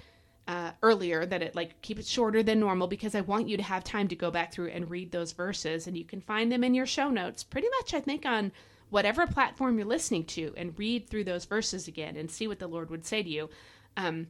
uh, 0.49 0.73
earlier 0.83 1.25
that 1.27 1.43
it 1.43 1.55
like 1.55 1.81
keep 1.83 1.99
it 1.99 2.07
shorter 2.07 2.43
than 2.43 2.61
normal 2.61 2.89
because 2.89 3.15
I 3.15 3.21
want 3.21 3.49
you 3.49 3.57
to 3.57 3.63
have 3.63 3.85
time 3.85 4.09
to 4.09 4.17
go 4.17 4.31
back 4.31 4.53
through 4.53 4.71
and 4.71 4.91
read 4.91 5.13
those 5.13 5.33
verses, 5.33 5.87
and 5.87 5.97
you 5.97 6.05
can 6.05 6.21
find 6.21 6.51
them 6.51 6.65
in 6.65 6.75
your 6.75 6.87
show 6.87 7.09
notes. 7.09 7.45
Pretty 7.45 7.69
much, 7.79 7.95
I 7.95 8.01
think 8.01 8.27
on 8.27 8.53
whatever 8.91 9.27
platform 9.27 9.79
you're 9.79 9.87
listening 9.87 10.25
to, 10.25 10.53
and 10.57 10.79
read 10.79 11.09
through 11.09 11.25
those 11.25 11.45
verses 11.45 11.87
again 11.87 12.17
and 12.17 12.31
see 12.31 12.49
what 12.49 12.59
the 12.59 12.67
Lord 12.67 12.91
would 12.91 13.07
say 13.07 13.23
to 13.23 13.29
you. 13.29 13.49
Um, 13.97 14.27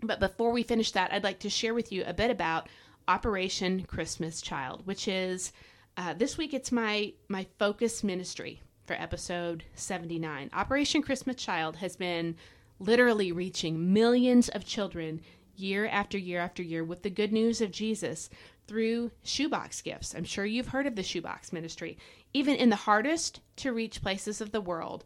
but 0.00 0.20
before 0.20 0.52
we 0.52 0.62
finish 0.62 0.92
that, 0.92 1.12
I'd 1.12 1.24
like 1.24 1.40
to 1.40 1.50
share 1.50 1.74
with 1.74 1.92
you 1.92 2.04
a 2.06 2.14
bit 2.14 2.30
about 2.30 2.68
Operation 3.08 3.84
Christmas 3.84 4.40
Child, 4.40 4.86
which 4.86 5.08
is 5.08 5.52
uh, 5.96 6.14
this 6.14 6.38
week 6.38 6.54
it's 6.54 6.70
my 6.70 7.12
my 7.28 7.46
focus 7.58 8.04
ministry 8.04 8.62
for 8.86 8.94
episode 8.94 9.64
79. 9.74 10.50
Operation 10.52 11.02
Christmas 11.02 11.36
Child 11.36 11.76
has 11.76 11.96
been 11.96 12.36
literally 12.78 13.32
reaching 13.32 13.92
millions 13.92 14.48
of 14.50 14.64
children 14.64 15.20
year 15.58 15.86
after 15.86 16.18
year 16.18 16.40
after 16.40 16.62
year 16.62 16.84
with 16.84 17.02
the 17.02 17.10
good 17.10 17.32
news 17.32 17.60
of 17.60 17.70
Jesus 17.70 18.30
through 18.66 19.10
shoebox 19.22 19.80
gifts. 19.82 20.14
I'm 20.14 20.24
sure 20.24 20.44
you've 20.44 20.68
heard 20.68 20.86
of 20.86 20.94
the 20.94 21.02
shoebox 21.02 21.52
ministry. 21.52 21.98
Even 22.32 22.54
in 22.56 22.68
the 22.68 22.76
hardest 22.76 23.40
to 23.56 23.72
reach 23.72 24.02
places 24.02 24.40
of 24.40 24.52
the 24.52 24.60
world, 24.60 25.04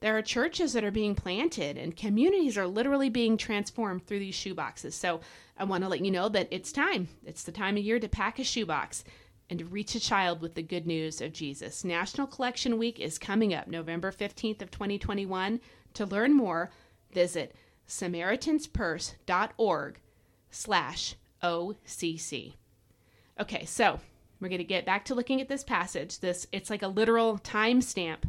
there 0.00 0.16
are 0.16 0.22
churches 0.22 0.72
that 0.72 0.82
are 0.82 0.90
being 0.90 1.14
planted 1.14 1.78
and 1.78 1.96
communities 1.96 2.58
are 2.58 2.66
literally 2.66 3.08
being 3.08 3.36
transformed 3.36 4.06
through 4.06 4.18
these 4.18 4.34
shoeboxes. 4.34 4.94
So 4.94 5.20
I 5.56 5.64
want 5.64 5.84
to 5.84 5.88
let 5.88 6.04
you 6.04 6.10
know 6.10 6.28
that 6.30 6.48
it's 6.50 6.72
time. 6.72 7.08
It's 7.24 7.44
the 7.44 7.52
time 7.52 7.76
of 7.76 7.84
year 7.84 8.00
to 8.00 8.08
pack 8.08 8.38
a 8.38 8.44
shoebox 8.44 9.04
and 9.48 9.58
to 9.58 9.64
reach 9.66 9.94
a 9.94 10.00
child 10.00 10.40
with 10.40 10.54
the 10.54 10.62
good 10.62 10.86
news 10.86 11.20
of 11.20 11.32
Jesus. 11.32 11.84
National 11.84 12.26
Collection 12.26 12.78
Week 12.78 12.98
is 12.98 13.18
coming 13.18 13.54
up 13.54 13.68
November 13.68 14.10
15th 14.10 14.62
of 14.62 14.70
2021. 14.70 15.60
To 15.94 16.06
learn 16.06 16.32
more, 16.32 16.70
visit 17.12 17.54
samaritanspurse.org 17.88 20.00
slash 20.50 21.16
OCC. 21.42 22.54
Okay, 23.40 23.64
so 23.64 24.00
we're 24.40 24.48
going 24.48 24.58
to 24.58 24.64
get 24.64 24.86
back 24.86 25.04
to 25.06 25.14
looking 25.14 25.40
at 25.40 25.48
this 25.48 25.64
passage. 25.64 26.20
This 26.20 26.46
it's 26.52 26.70
like 26.70 26.82
a 26.82 26.88
literal 26.88 27.38
time 27.38 27.80
stamp, 27.80 28.26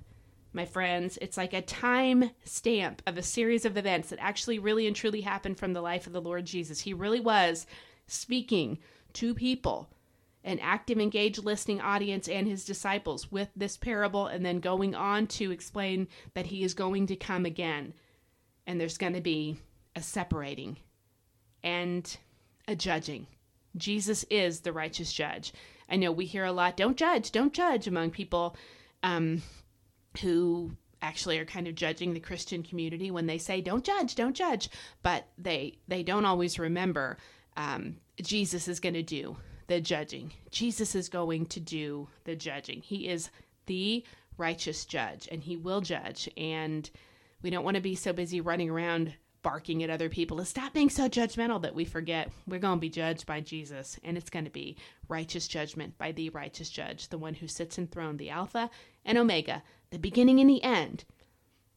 my 0.53 0.65
friends. 0.65 1.17
It's 1.21 1.37
like 1.37 1.53
a 1.53 1.61
time 1.61 2.31
stamp 2.43 3.01
of 3.05 3.17
a 3.17 3.23
series 3.23 3.65
of 3.65 3.77
events 3.77 4.09
that 4.09 4.19
actually 4.19 4.59
really 4.59 4.87
and 4.87 4.95
truly 4.95 5.21
happened 5.21 5.57
from 5.57 5.73
the 5.73 5.81
life 5.81 6.07
of 6.07 6.13
the 6.13 6.21
Lord 6.21 6.45
Jesus. 6.45 6.81
He 6.81 6.93
really 6.93 7.19
was 7.19 7.65
speaking 8.07 8.79
to 9.13 9.33
people 9.33 9.89
an 10.43 10.59
active, 10.59 10.99
engaged 10.99 11.43
listening 11.43 11.79
audience 11.79 12.27
and 12.27 12.47
his 12.47 12.65
disciples 12.65 13.31
with 13.31 13.49
this 13.55 13.77
parable, 13.77 14.27
and 14.27 14.45
then 14.45 14.59
going 14.59 14.93
on 14.93 15.25
to 15.25 15.51
explain 15.51 16.07
that 16.33 16.47
he 16.47 16.63
is 16.63 16.73
going 16.73 17.07
to 17.07 17.15
come 17.15 17.45
again. 17.45 17.93
And 18.65 18.79
there's 18.79 18.97
going 18.97 19.13
to 19.13 19.21
be 19.21 19.57
a 19.95 20.01
separating 20.01 20.77
and 21.63 22.17
a 22.67 22.75
judging. 22.75 23.27
Jesus 23.75 24.23
is 24.29 24.61
the 24.61 24.73
righteous 24.73 25.11
judge. 25.11 25.53
I 25.89 25.95
know 25.95 26.11
we 26.11 26.25
hear 26.25 26.45
a 26.45 26.51
lot, 26.51 26.77
don't 26.77 26.97
judge, 26.97 27.31
don't 27.31 27.53
judge, 27.53 27.87
among 27.87 28.11
people 28.11 28.55
um, 29.01 29.41
who 30.21 30.71
actually 31.01 31.37
are 31.37 31.45
kind 31.45 31.67
of 31.67 31.75
judging 31.75 32.13
the 32.13 32.19
Christian 32.19 32.63
community 32.63 33.11
when 33.11 33.25
they 33.25 33.37
say, 33.37 33.61
don't 33.61 33.83
judge, 33.83 34.15
don't 34.15 34.35
judge. 34.35 34.69
But 35.01 35.27
they, 35.37 35.77
they 35.87 36.03
don't 36.03 36.25
always 36.25 36.57
remember 36.57 37.17
um, 37.57 37.97
Jesus 38.21 38.67
is 38.67 38.79
going 38.79 38.93
to 38.93 39.03
do 39.03 39.35
the 39.67 39.81
judging. 39.81 40.31
Jesus 40.51 40.95
is 40.95 41.09
going 41.09 41.45
to 41.47 41.59
do 41.59 42.07
the 42.23 42.35
judging. 42.35 42.81
He 42.81 43.07
is 43.09 43.29
the 43.65 44.03
righteous 44.37 44.85
judge 44.85 45.27
and 45.31 45.43
he 45.43 45.57
will 45.57 45.81
judge. 45.81 46.29
And 46.37 46.89
we 47.43 47.49
don't 47.49 47.63
want 47.63 47.75
to 47.75 47.81
be 47.81 47.93
so 47.93 48.13
busy 48.13 48.41
running 48.41 48.69
around 48.69 49.13
barking 49.43 49.83
at 49.83 49.89
other 49.89 50.09
people 50.09 50.37
to 50.37 50.45
stop 50.45 50.73
being 50.73 50.89
so 50.89 51.09
judgmental 51.09 51.61
that 51.61 51.75
we 51.75 51.83
forget 51.83 52.31
we're 52.47 52.57
going 52.57 52.77
to 52.77 52.81
be 52.81 52.89
judged 52.89 53.25
by 53.27 53.41
Jesus 53.41 53.99
and 54.03 54.17
it's 54.17 54.29
going 54.29 54.45
to 54.45 54.51
be 54.51 54.77
righteous 55.09 55.47
judgment 55.47 55.97
by 55.97 56.13
the 56.13 56.29
righteous 56.29 56.69
judge, 56.69 57.09
the 57.09 57.17
one 57.17 57.33
who 57.35 57.47
sits 57.47 57.77
enthroned, 57.77 58.17
the 58.17 58.29
Alpha 58.29 58.69
and 59.05 59.17
Omega, 59.17 59.61
the 59.91 59.99
beginning 59.99 60.39
and 60.39 60.49
the 60.49 60.63
end, 60.63 61.03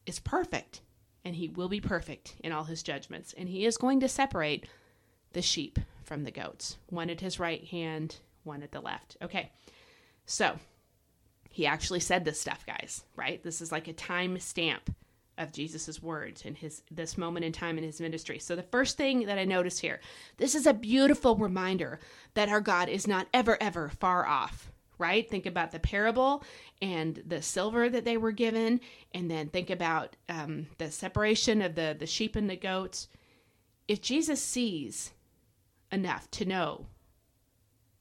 is 0.06 0.20
perfect 0.20 0.80
and 1.25 1.35
he 1.35 1.49
will 1.49 1.68
be 1.68 1.80
perfect 1.80 2.37
in 2.44 2.52
all 2.52 2.64
his 2.64 2.85
judgments. 2.85 3.35
And 3.37 3.49
he 3.49 3.66
is 3.66 3.76
going 3.76 3.99
to 3.99 4.08
separate 4.08 4.68
the 5.32 5.42
sheep 5.42 5.80
from 6.04 6.23
the 6.23 6.30
goats. 6.30 6.78
One 6.88 7.11
at 7.11 7.20
his 7.20 7.40
right 7.40 7.64
hand, 7.64 8.16
one 8.44 8.62
at 8.62 8.70
the 8.70 8.80
left. 8.80 9.16
Okay. 9.20 9.50
So 10.25 10.56
he 11.50 11.66
actually 11.66 11.99
said 11.99 12.25
this 12.25 12.40
stuff, 12.40 12.64
guys, 12.64 13.02
right? 13.16 13.42
This 13.42 13.61
is 13.61 13.73
like 13.73 13.88
a 13.88 13.92
time 13.92 14.38
stamp 14.38 14.94
of 15.38 15.52
Jesus's 15.52 16.02
words 16.02 16.42
in 16.42 16.54
his 16.54 16.82
this 16.90 17.18
moment 17.18 17.44
in 17.44 17.52
time 17.52 17.78
in 17.78 17.84
his 17.84 18.00
ministry. 18.00 18.38
So 18.38 18.56
the 18.56 18.62
first 18.62 18.96
thing 18.96 19.26
that 19.26 19.38
I 19.38 19.44
notice 19.44 19.78
here, 19.78 20.00
this 20.36 20.54
is 20.54 20.66
a 20.66 20.74
beautiful 20.74 21.36
reminder 21.36 22.00
that 22.34 22.48
our 22.48 22.60
God 22.60 22.88
is 22.88 23.06
not 23.06 23.28
ever 23.34 23.56
ever 23.60 23.88
far 23.88 24.26
off, 24.26 24.70
right? 24.98 25.28
Think 25.28 25.46
about 25.46 25.72
the 25.72 25.78
parable 25.78 26.44
and 26.80 27.22
the 27.26 27.42
silver 27.42 27.88
that 27.88 28.04
they 28.04 28.16
were 28.16 28.32
given, 28.32 28.80
and 29.14 29.30
then 29.30 29.48
think 29.48 29.70
about 29.70 30.16
um, 30.28 30.66
the 30.78 30.90
separation 30.90 31.62
of 31.62 31.74
the 31.74 31.96
the 31.98 32.06
sheep 32.06 32.36
and 32.36 32.48
the 32.48 32.56
goats. 32.56 33.08
If 33.88 34.00
Jesus 34.00 34.42
sees 34.42 35.12
enough 35.92 36.30
to 36.32 36.44
know 36.44 36.86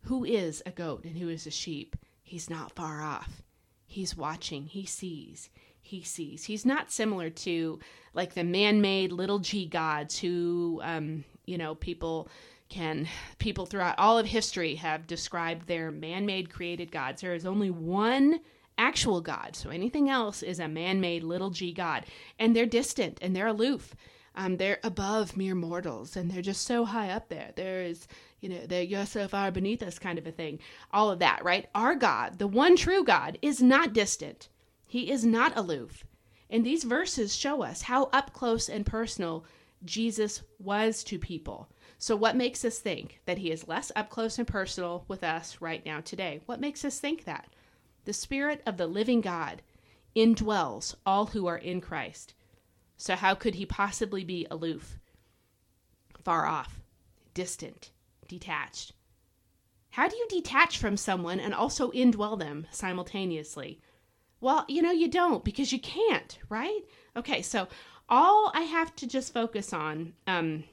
who 0.06 0.24
is 0.24 0.62
a 0.66 0.72
goat 0.72 1.04
and 1.04 1.18
who 1.18 1.30
is 1.30 1.48
a 1.48 1.52
sheep. 1.52 1.96
He's 2.24 2.50
not 2.50 2.76
far 2.76 3.02
off. 3.02 3.44
He's 3.86 4.16
watching. 4.18 4.66
He 4.66 4.86
sees. 4.86 5.50
He 5.86 6.02
sees. 6.02 6.46
He's 6.46 6.66
not 6.66 6.92
similar 6.92 7.30
to 7.30 7.80
like 8.14 8.34
the 8.34 8.44
man 8.44 8.82
made 8.82 9.12
little 9.12 9.40
g 9.40 9.66
gods 9.66 10.18
who, 10.18 10.82
um, 10.84 11.24
you 11.46 11.58
know, 11.58 11.76
people 11.76 12.28
can, 12.70 13.08
people 13.38 13.66
throughout 13.66 14.00
all 14.00 14.18
of 14.18 14.26
history 14.26 14.76
have 14.76 15.08
described 15.08 15.68
their 15.68 15.92
man 15.92 16.26
made 16.26 16.52
created 16.52 16.92
gods. 16.92 17.22
There 17.22 17.36
is 17.36 17.46
only 17.46 17.70
one 17.70 18.40
actual 18.78 19.22
God. 19.22 19.56
So 19.56 19.70
anything 19.70 20.10
else 20.10 20.42
is 20.42 20.60
a 20.60 20.68
man 20.68 21.00
made 21.02 21.24
little 21.24 21.52
g 21.52 21.72
God. 21.72 22.06
And 22.40 22.56
they're 22.56 22.66
distant 22.66 23.20
and 23.22 23.36
they're 23.36 23.48
aloof 23.48 23.96
um, 24.36 24.58
they're 24.58 24.80
above 24.84 25.38
mere 25.38 25.56
mortals 25.56 26.16
and 26.16 26.30
they're 26.30 26.42
just 26.42 26.66
so 26.66 26.86
high 26.86 27.10
up 27.10 27.30
there. 27.30 27.52
There 27.56 27.82
is, 27.82 28.08
you 28.42 28.50
know, 28.50 28.66
they're 28.66 28.84
you're 28.84 29.06
so 29.06 29.28
far 29.28 29.52
beneath 29.52 29.82
us 29.82 29.98
kind 29.98 30.20
of 30.20 30.28
a 30.28 30.32
thing. 30.32 30.60
All 30.92 31.10
of 31.10 31.20
that, 31.20 31.44
right? 31.44 31.68
Our 31.74 31.96
God, 31.96 32.38
the 32.38 32.48
one 32.48 32.76
true 32.76 33.04
God, 33.04 33.38
is 33.42 33.62
not 33.62 33.94
distant. 33.94 34.50
He 34.96 35.12
is 35.12 35.26
not 35.26 35.58
aloof. 35.58 36.06
And 36.50 36.66
these 36.66 36.86
verses 36.86 37.36
show 37.36 37.64
us 37.64 37.82
how 37.82 38.06
up 38.14 38.32
close 38.32 38.70
and 38.70 38.86
personal 38.86 39.44
Jesus 39.84 40.42
was 40.58 41.04
to 41.04 41.20
people. 41.20 41.68
So, 41.98 42.16
what 42.16 42.38
makes 42.38 42.64
us 42.64 42.80
think 42.80 43.20
that 43.26 43.40
he 43.40 43.52
is 43.52 43.68
less 43.68 43.92
up 43.94 44.10
close 44.10 44.40
and 44.40 44.48
personal 44.48 45.04
with 45.10 45.22
us 45.22 45.60
right 45.60 45.86
now 45.86 46.00
today? 46.00 46.40
What 46.46 46.62
makes 46.62 46.86
us 46.86 46.98
think 46.98 47.26
that? 47.26 47.50
The 48.06 48.14
Spirit 48.14 48.62
of 48.66 48.78
the 48.78 48.88
living 48.88 49.20
God 49.20 49.62
indwells 50.16 50.96
all 51.06 51.26
who 51.26 51.46
are 51.46 51.58
in 51.58 51.82
Christ. 51.82 52.34
So, 52.96 53.18
how 53.18 53.36
could 53.36 53.56
he 53.56 53.66
possibly 53.66 54.24
be 54.24 54.48
aloof, 54.50 54.98
far 56.24 56.46
off, 56.46 56.80
distant, 57.34 57.92
detached? 58.30 58.94
How 59.90 60.08
do 60.08 60.16
you 60.16 60.28
detach 60.30 60.78
from 60.78 60.96
someone 60.96 61.42
and 61.42 61.54
also 61.54 61.92
indwell 61.92 62.40
them 62.40 62.66
simultaneously? 62.72 63.82
Well, 64.46 64.64
you 64.68 64.84
know, 64.84 64.92
you 64.92 65.08
don't 65.08 65.44
because 65.44 65.74
you 65.74 65.80
can't, 65.80 66.38
right? 66.50 66.82
Okay, 67.18 67.42
so 67.42 67.68
all 68.08 68.52
I 68.54 68.62
have 68.62 68.96
to 68.98 69.08
just 69.08 69.34
focus 69.34 69.74
on 69.74 70.14
um, 70.28 70.66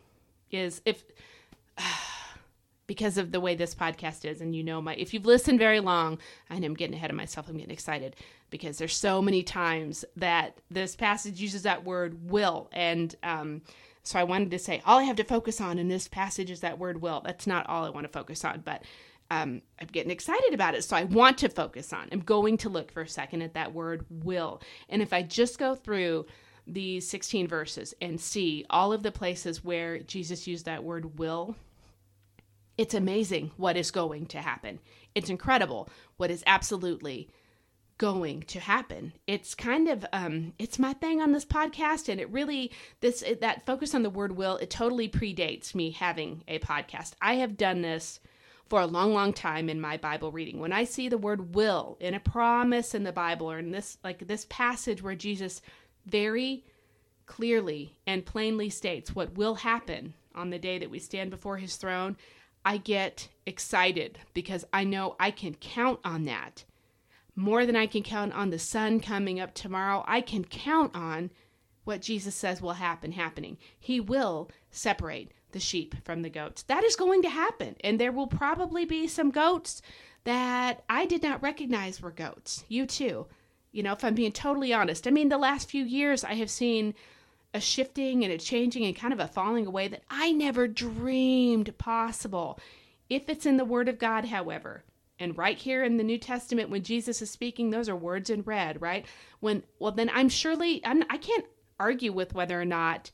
is 0.51 0.83
if. 0.85 1.03
because 2.89 3.17
of 3.17 3.31
the 3.31 3.41
way 3.41 3.55
this 3.55 3.75
podcast 3.75 4.29
is 4.29 4.43
and 4.43 4.55
you 4.55 4.63
know 4.63 4.83
my 4.83 4.95
if 4.97 5.15
you've 5.15 5.25
listened 5.25 5.59
very 5.59 5.79
long 5.79 6.19
and 6.51 6.65
i'm 6.65 6.75
getting 6.75 6.97
ahead 6.97 7.11
of 7.11 7.17
myself 7.17 7.49
i'm 7.49 7.57
getting 7.57 7.73
excited 7.73 8.17
because 8.51 8.77
there's 8.77 8.95
so 8.95 9.23
many 9.23 9.43
times 9.43 10.05
that 10.17 10.59
this 10.69 10.95
passage 10.97 11.41
uses 11.41 11.63
that 11.63 11.85
word 11.85 12.29
will 12.29 12.69
and 12.73 13.15
um, 13.23 13.63
so 14.03 14.19
i 14.19 14.25
wanted 14.25 14.51
to 14.51 14.59
say 14.59 14.83
all 14.85 14.99
i 14.99 15.05
have 15.05 15.17
to 15.17 15.25
focus 15.25 15.61
on 15.61 15.79
in 15.79 15.89
this 15.89 16.09
passage 16.09 16.51
is 16.51 16.61
that 16.61 16.79
word 16.79 17.01
will 17.01 17.23
that's 17.25 17.47
not 17.47 17.67
all 17.69 17.85
i 17.85 17.89
want 17.89 18.05
to 18.05 18.13
focus 18.13 18.45
on 18.45 18.61
but 18.61 18.83
um, 19.33 19.63
i'm 19.81 19.89
getting 19.93 20.11
excited 20.11 20.53
about 20.53 20.75
it 20.75 20.83
so 20.83 20.97
i 20.97 21.05
want 21.05 21.39
to 21.39 21.49
focus 21.49 21.93
on 21.93 22.09
i'm 22.13 22.21
going 22.21 22.57
to 22.57 22.69
look 22.69 22.93
for 22.93 23.03
a 23.03 23.09
second 23.09 23.43
at 23.43 23.55
that 23.55 23.73
word 23.73 24.05
will 24.11 24.61
and 24.89 25.03
if 25.03 25.13
i 25.13 25.23
just 25.23 25.59
go 25.59 25.75
through 25.75 26.27
these 26.67 27.09
16 27.09 27.49
verses 27.49 27.95
and 28.01 28.21
see 28.21 28.65
all 28.71 28.93
of 28.93 29.03
the 29.03 29.13
places 29.13 29.65
where 29.65 29.99
jesus 29.99 30.47
used 30.47 30.67
that 30.67 30.85
word 30.85 31.19
will 31.19 31.57
it's 32.79 32.95
amazing 32.95 33.51
what 33.57 33.77
is 33.77 33.91
going 33.91 34.27
to 34.27 34.39
happen. 34.39 34.81
It's 35.15 35.31
incredible 35.31 35.89
what 36.17 36.31
is 36.31 36.43
absolutely 36.47 37.29
going 37.99 38.43
to 38.43 38.59
happen. 38.59 39.13
It's 39.27 39.55
kind 39.55 39.89
of 39.89 40.05
um 40.13 40.55
it's 40.59 40.79
my 40.79 40.93
thing 40.95 41.21
on 41.21 41.33
this 41.33 41.45
podcast 41.45 42.09
and 42.09 42.21
it 42.21 42.31
really 42.31 42.73
this 43.01 43.23
that 43.41 43.67
focus 43.67 43.95
on 43.95 44.03
the 44.03 44.11
word 44.11 44.33
will 44.33 44.57
it 44.57 44.71
totally 44.71 45.09
predates 45.09 45.75
me 45.75 45.91
having 45.91 46.43
a 46.49 46.59
podcast. 46.59 47.13
I 47.21 47.35
have 47.35 47.57
done 47.57 47.83
this 47.83 48.19
for 48.73 48.81
a 48.81 48.87
long 48.87 49.13
long 49.13 49.35
time 49.35 49.69
in 49.69 49.79
my 49.79 49.99
Bible 49.99 50.33
reading. 50.33 50.59
When 50.59 50.73
I 50.73 50.85
see 50.85 51.07
the 51.07 51.19
word 51.19 51.55
will 51.55 51.99
in 52.01 52.15
a 52.15 52.21
promise 52.21 52.95
in 52.95 53.03
the 53.03 53.13
Bible 53.13 53.53
or 53.53 53.59
in 53.59 53.71
this 53.71 53.99
like 54.03 54.27
this 54.27 54.47
passage 54.49 55.03
where 55.03 55.15
Jesus 55.15 55.61
very 56.07 56.65
clearly 57.27 57.99
and 58.07 58.25
plainly 58.25 58.71
states 58.71 59.15
what 59.15 59.37
will 59.37 59.57
happen 59.57 60.15
on 60.35 60.49
the 60.49 60.59
day 60.59 60.79
that 60.79 60.89
we 60.89 60.99
stand 60.99 61.31
before 61.31 61.59
his 61.59 61.77
throne, 61.77 62.17
I 62.65 62.79
get 62.79 63.29
excited 63.45 64.19
because 64.33 64.65
I 64.73 64.85
know 64.85 65.17
I 65.21 65.33
can 65.33 65.55
count 65.57 66.01
on 66.03 66.25
that. 66.25 66.65
More 67.37 67.67
than 67.67 67.77
I 67.77 67.87
can 67.87 68.03
count 68.03 68.33
on 68.33 68.49
the 68.49 68.59
sun 68.59 69.01
coming 69.01 69.39
up 69.39 69.53
tomorrow, 69.53 70.03
I 70.09 70.23
can 70.23 70.47
count 70.47 70.97
on 70.97 71.29
what 71.85 72.01
Jesus 72.01 72.35
says 72.35 72.63
will 72.63 72.73
happen 72.73 73.13
happening. 73.13 73.59
He 73.79 74.01
will 74.01 74.51
separate 74.71 75.31
the 75.53 75.61
sheep 75.61 75.95
from 76.05 76.23
the 76.23 76.31
goats. 76.31 76.63
That 76.63 76.85
is 76.85 76.97
going 76.97 77.23
to 77.23 77.31
happen. 77.31 77.77
And 77.83 77.99
there 77.99 78.13
will 78.13 78.27
probably 78.27 78.85
be 78.85 79.07
some 79.07 79.31
goats 79.31 79.83
that 80.25 80.85
I 80.89 81.07
did 81.07 81.23
not 81.23 81.43
recognize 81.43 82.01
were 82.01 82.11
goats. 82.11 82.65
You 82.69 82.87
too. 82.87 83.27
You 83.73 83.83
know, 83.83 83.93
if 83.93 84.05
I'm 84.05 84.15
being 84.15 84.33
totally 84.33 84.73
honest. 84.73 85.07
I 85.07 85.11
mean, 85.11 85.29
the 85.29 85.39
last 85.39 85.71
few 85.71 85.85
years 85.85 86.25
I 86.25 86.35
have 86.35 86.51
seen 86.51 86.95
a 87.55 87.61
shifting 87.61 88.25
and 88.25 88.33
a 88.33 88.39
changing 88.39 88.85
and 88.85 88.97
kind 88.97 89.13
of 89.13 89.21
a 89.21 89.29
falling 89.29 89.67
away 89.67 89.89
that 89.89 90.03
I 90.11 90.33
never 90.33 90.67
dreamed 90.67 91.77
possible. 91.79 92.59
If 93.09 93.29
it's 93.29 93.47
in 93.47 93.57
the 93.57 93.65
Word 93.65 93.89
of 93.89 93.99
God, 93.99 94.27
however, 94.27 94.85
and 95.19 95.37
right 95.37 95.59
here 95.59 95.85
in 95.85 95.99
the 95.99 96.05
New 96.05 96.19
Testament, 96.19 96.71
when 96.71 96.83
Jesus 96.83 97.21
is 97.21 97.31
speaking, 97.31 97.71
those 97.71 97.89
are 97.89 97.97
words 97.97 98.31
in 98.31 98.43
red, 98.43 98.81
right? 98.81 99.07
When 99.41 99.63
well, 99.79 99.93
then 99.93 100.11
I'm 100.13 100.29
surely 100.29 100.85
I'm 100.85 101.05
I 101.11 101.19
can't 101.19 101.45
argue 101.79 102.13
with 102.13 102.35
whether 102.35 102.61
or 102.61 102.65
not 102.65 103.11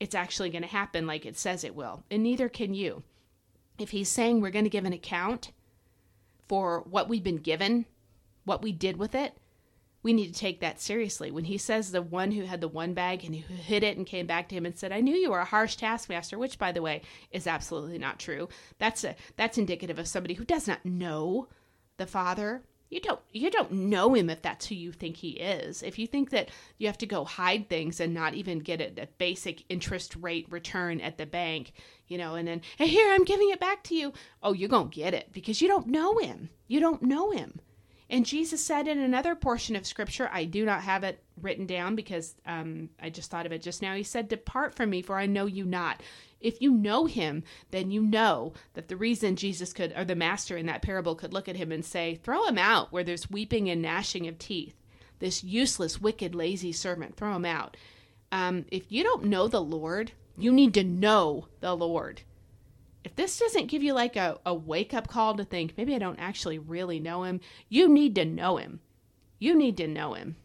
it's 0.00 0.14
actually 0.14 0.50
going 0.50 0.62
to 0.62 0.68
happen 0.68 1.06
like 1.06 1.26
it 1.26 1.36
says 1.36 1.62
it 1.62 1.76
will, 1.76 2.02
and 2.10 2.22
neither 2.22 2.48
can 2.48 2.74
you. 2.74 3.04
If 3.78 3.90
he's 3.90 4.08
saying 4.08 4.40
we're 4.40 4.50
going 4.50 4.64
to 4.64 4.70
give 4.70 4.84
an 4.84 4.92
account 4.92 5.52
for 6.48 6.80
what 6.80 7.08
we've 7.08 7.22
been 7.22 7.36
given, 7.36 7.86
what 8.44 8.62
we 8.62 8.72
did 8.72 8.96
with 8.96 9.14
it, 9.14 9.36
we 10.02 10.12
need 10.14 10.32
to 10.32 10.40
take 10.40 10.60
that 10.60 10.80
seriously. 10.80 11.30
When 11.30 11.44
he 11.44 11.58
says 11.58 11.92
the 11.92 12.00
one 12.00 12.32
who 12.32 12.44
had 12.44 12.62
the 12.62 12.68
one 12.68 12.94
bag 12.94 13.24
and 13.24 13.34
who 13.34 13.54
hid 13.54 13.82
it 13.82 13.98
and 13.98 14.06
came 14.06 14.26
back 14.26 14.48
to 14.48 14.54
him 14.54 14.64
and 14.64 14.76
said, 14.76 14.92
"I 14.92 15.00
knew 15.00 15.14
you 15.14 15.30
were 15.30 15.40
a 15.40 15.44
harsh 15.44 15.76
taskmaster," 15.76 16.38
which, 16.38 16.58
by 16.58 16.72
the 16.72 16.82
way, 16.82 17.02
is 17.30 17.46
absolutely 17.46 17.98
not 17.98 18.18
true. 18.18 18.48
That's 18.78 19.04
a 19.04 19.14
that's 19.36 19.58
indicative 19.58 19.98
of 19.98 20.08
somebody 20.08 20.34
who 20.34 20.44
does 20.44 20.66
not 20.66 20.84
know 20.86 21.48
the 21.98 22.06
Father. 22.06 22.64
You 22.90 23.00
don't 23.00 23.20
you 23.32 23.50
don't 23.50 23.70
know 23.70 24.14
him 24.14 24.28
if 24.28 24.42
that's 24.42 24.66
who 24.66 24.74
you 24.74 24.90
think 24.90 25.16
he 25.16 25.30
is. 25.30 25.82
If 25.82 25.98
you 25.98 26.08
think 26.08 26.30
that 26.30 26.50
you 26.76 26.88
have 26.88 26.98
to 26.98 27.06
go 27.06 27.24
hide 27.24 27.68
things 27.68 28.00
and 28.00 28.12
not 28.12 28.34
even 28.34 28.58
get 28.58 28.80
a, 28.80 29.02
a 29.02 29.06
basic 29.18 29.64
interest 29.68 30.16
rate 30.16 30.46
return 30.50 31.00
at 31.00 31.16
the 31.16 31.26
bank, 31.26 31.72
you 32.08 32.18
know, 32.18 32.34
and 32.34 32.48
then 32.48 32.62
hey, 32.78 32.88
here 32.88 33.12
I'm 33.12 33.24
giving 33.24 33.50
it 33.50 33.60
back 33.60 33.84
to 33.84 33.94
you. 33.94 34.12
Oh, 34.42 34.52
you're 34.52 34.68
gonna 34.68 34.88
get 34.88 35.14
it 35.14 35.28
because 35.32 35.62
you 35.62 35.68
don't 35.68 35.86
know 35.86 36.18
him. 36.18 36.50
You 36.66 36.80
don't 36.80 37.02
know 37.02 37.30
him. 37.30 37.60
And 38.10 38.26
Jesus 38.26 38.64
said 38.64 38.88
in 38.88 38.98
another 38.98 39.36
portion 39.36 39.76
of 39.76 39.86
scripture, 39.86 40.28
I 40.32 40.44
do 40.44 40.64
not 40.64 40.82
have 40.82 41.04
it 41.04 41.22
written 41.40 41.64
down 41.64 41.94
because 41.94 42.34
um, 42.44 42.90
I 43.00 43.08
just 43.08 43.30
thought 43.30 43.46
of 43.46 43.52
it 43.52 43.62
just 43.62 43.82
now. 43.82 43.94
He 43.94 44.02
said, 44.02 44.28
Depart 44.28 44.74
from 44.74 44.90
me, 44.90 45.00
for 45.00 45.16
I 45.16 45.26
know 45.26 45.46
you 45.46 45.64
not. 45.64 46.02
If 46.40 46.60
you 46.60 46.70
know 46.72 47.06
him, 47.06 47.42
then 47.70 47.90
you 47.90 48.02
know 48.02 48.52
that 48.74 48.88
the 48.88 48.96
reason 48.96 49.36
Jesus 49.36 49.72
could, 49.72 49.92
or 49.96 50.04
the 50.04 50.14
master 50.14 50.56
in 50.56 50.66
that 50.66 50.82
parable 50.82 51.14
could 51.14 51.32
look 51.32 51.48
at 51.48 51.56
him 51.56 51.70
and 51.70 51.84
say, 51.84 52.14
Throw 52.16 52.46
him 52.46 52.58
out 52.58 52.92
where 52.92 53.04
there's 53.04 53.30
weeping 53.30 53.68
and 53.68 53.82
gnashing 53.82 54.26
of 54.26 54.38
teeth. 54.38 54.74
This 55.18 55.44
useless, 55.44 56.00
wicked, 56.00 56.34
lazy 56.34 56.72
servant, 56.72 57.16
throw 57.16 57.36
him 57.36 57.44
out. 57.44 57.76
Um, 58.32 58.64
if 58.70 58.90
you 58.90 59.02
don't 59.02 59.24
know 59.24 59.48
the 59.48 59.60
Lord, 59.60 60.12
you 60.38 60.50
need 60.52 60.72
to 60.74 60.84
know 60.84 61.48
the 61.60 61.76
Lord 61.76 62.22
if 63.04 63.16
this 63.16 63.38
doesn't 63.38 63.66
give 63.66 63.82
you 63.82 63.92
like 63.92 64.16
a, 64.16 64.38
a 64.44 64.54
wake 64.54 64.92
up 64.92 65.08
call 65.08 65.34
to 65.36 65.44
think 65.44 65.74
maybe 65.76 65.94
I 65.94 65.98
don't 65.98 66.18
actually 66.18 66.58
really 66.58 67.00
know 67.00 67.24
him, 67.24 67.40
you 67.68 67.88
need 67.88 68.14
to 68.16 68.24
know 68.24 68.56
him. 68.56 68.80
You 69.38 69.56
need 69.56 69.76
to 69.78 69.88
know 69.88 70.14
him. 70.14 70.36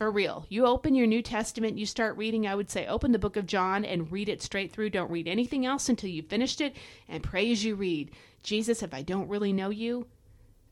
For 0.00 0.10
real. 0.10 0.46
You 0.48 0.64
open 0.64 0.94
your 0.94 1.06
New 1.06 1.20
Testament, 1.20 1.76
you 1.76 1.84
start 1.84 2.16
reading, 2.16 2.46
I 2.46 2.54
would 2.54 2.70
say 2.70 2.86
open 2.86 3.12
the 3.12 3.18
book 3.18 3.36
of 3.36 3.44
John 3.44 3.84
and 3.84 4.10
read 4.10 4.30
it 4.30 4.40
straight 4.40 4.72
through. 4.72 4.88
Don't 4.88 5.10
read 5.10 5.28
anything 5.28 5.66
else 5.66 5.90
until 5.90 6.08
you've 6.08 6.24
finished 6.24 6.62
it 6.62 6.74
and 7.06 7.22
pray 7.22 7.52
as 7.52 7.66
you 7.66 7.74
read. 7.74 8.10
Jesus, 8.42 8.82
if 8.82 8.94
I 8.94 9.02
don't 9.02 9.28
really 9.28 9.52
know 9.52 9.68
you, 9.68 10.06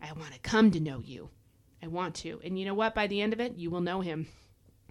I 0.00 0.12
want 0.12 0.32
to 0.32 0.38
come 0.38 0.70
to 0.70 0.80
know 0.80 1.02
you. 1.04 1.28
I 1.82 1.88
want 1.88 2.14
to. 2.14 2.40
And 2.42 2.58
you 2.58 2.64
know 2.64 2.72
what? 2.72 2.94
By 2.94 3.06
the 3.06 3.20
end 3.20 3.34
of 3.34 3.40
it, 3.40 3.54
you 3.58 3.68
will 3.68 3.82
know 3.82 4.00
him. 4.00 4.28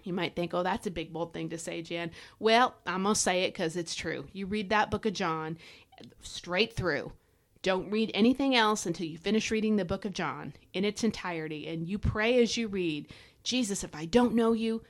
You 0.04 0.12
might 0.12 0.36
think, 0.36 0.54
oh, 0.54 0.62
that's 0.62 0.86
a 0.86 0.92
big, 0.92 1.12
bold 1.12 1.32
thing 1.32 1.48
to 1.48 1.58
say, 1.58 1.82
Jan. 1.82 2.12
Well, 2.38 2.76
I'm 2.86 3.02
going 3.02 3.16
to 3.16 3.20
say 3.20 3.42
it 3.42 3.54
because 3.54 3.74
it's 3.74 3.96
true. 3.96 4.28
You 4.32 4.46
read 4.46 4.70
that 4.70 4.88
book 4.88 5.04
of 5.04 5.14
John 5.14 5.58
straight 6.22 6.74
through. 6.74 7.10
Don't 7.62 7.90
read 7.90 8.12
anything 8.14 8.54
else 8.54 8.86
until 8.86 9.08
you 9.08 9.18
finish 9.18 9.50
reading 9.50 9.74
the 9.74 9.84
book 9.84 10.04
of 10.04 10.12
John 10.12 10.52
in 10.72 10.84
its 10.84 11.02
entirety. 11.02 11.66
And 11.66 11.88
you 11.88 11.98
pray 11.98 12.40
as 12.40 12.56
you 12.56 12.68
read 12.68 13.08
Jesus, 13.48 13.82
if 13.82 13.94
I 13.96 14.04
don't 14.04 14.34
know 14.34 14.52
you, 14.52 14.82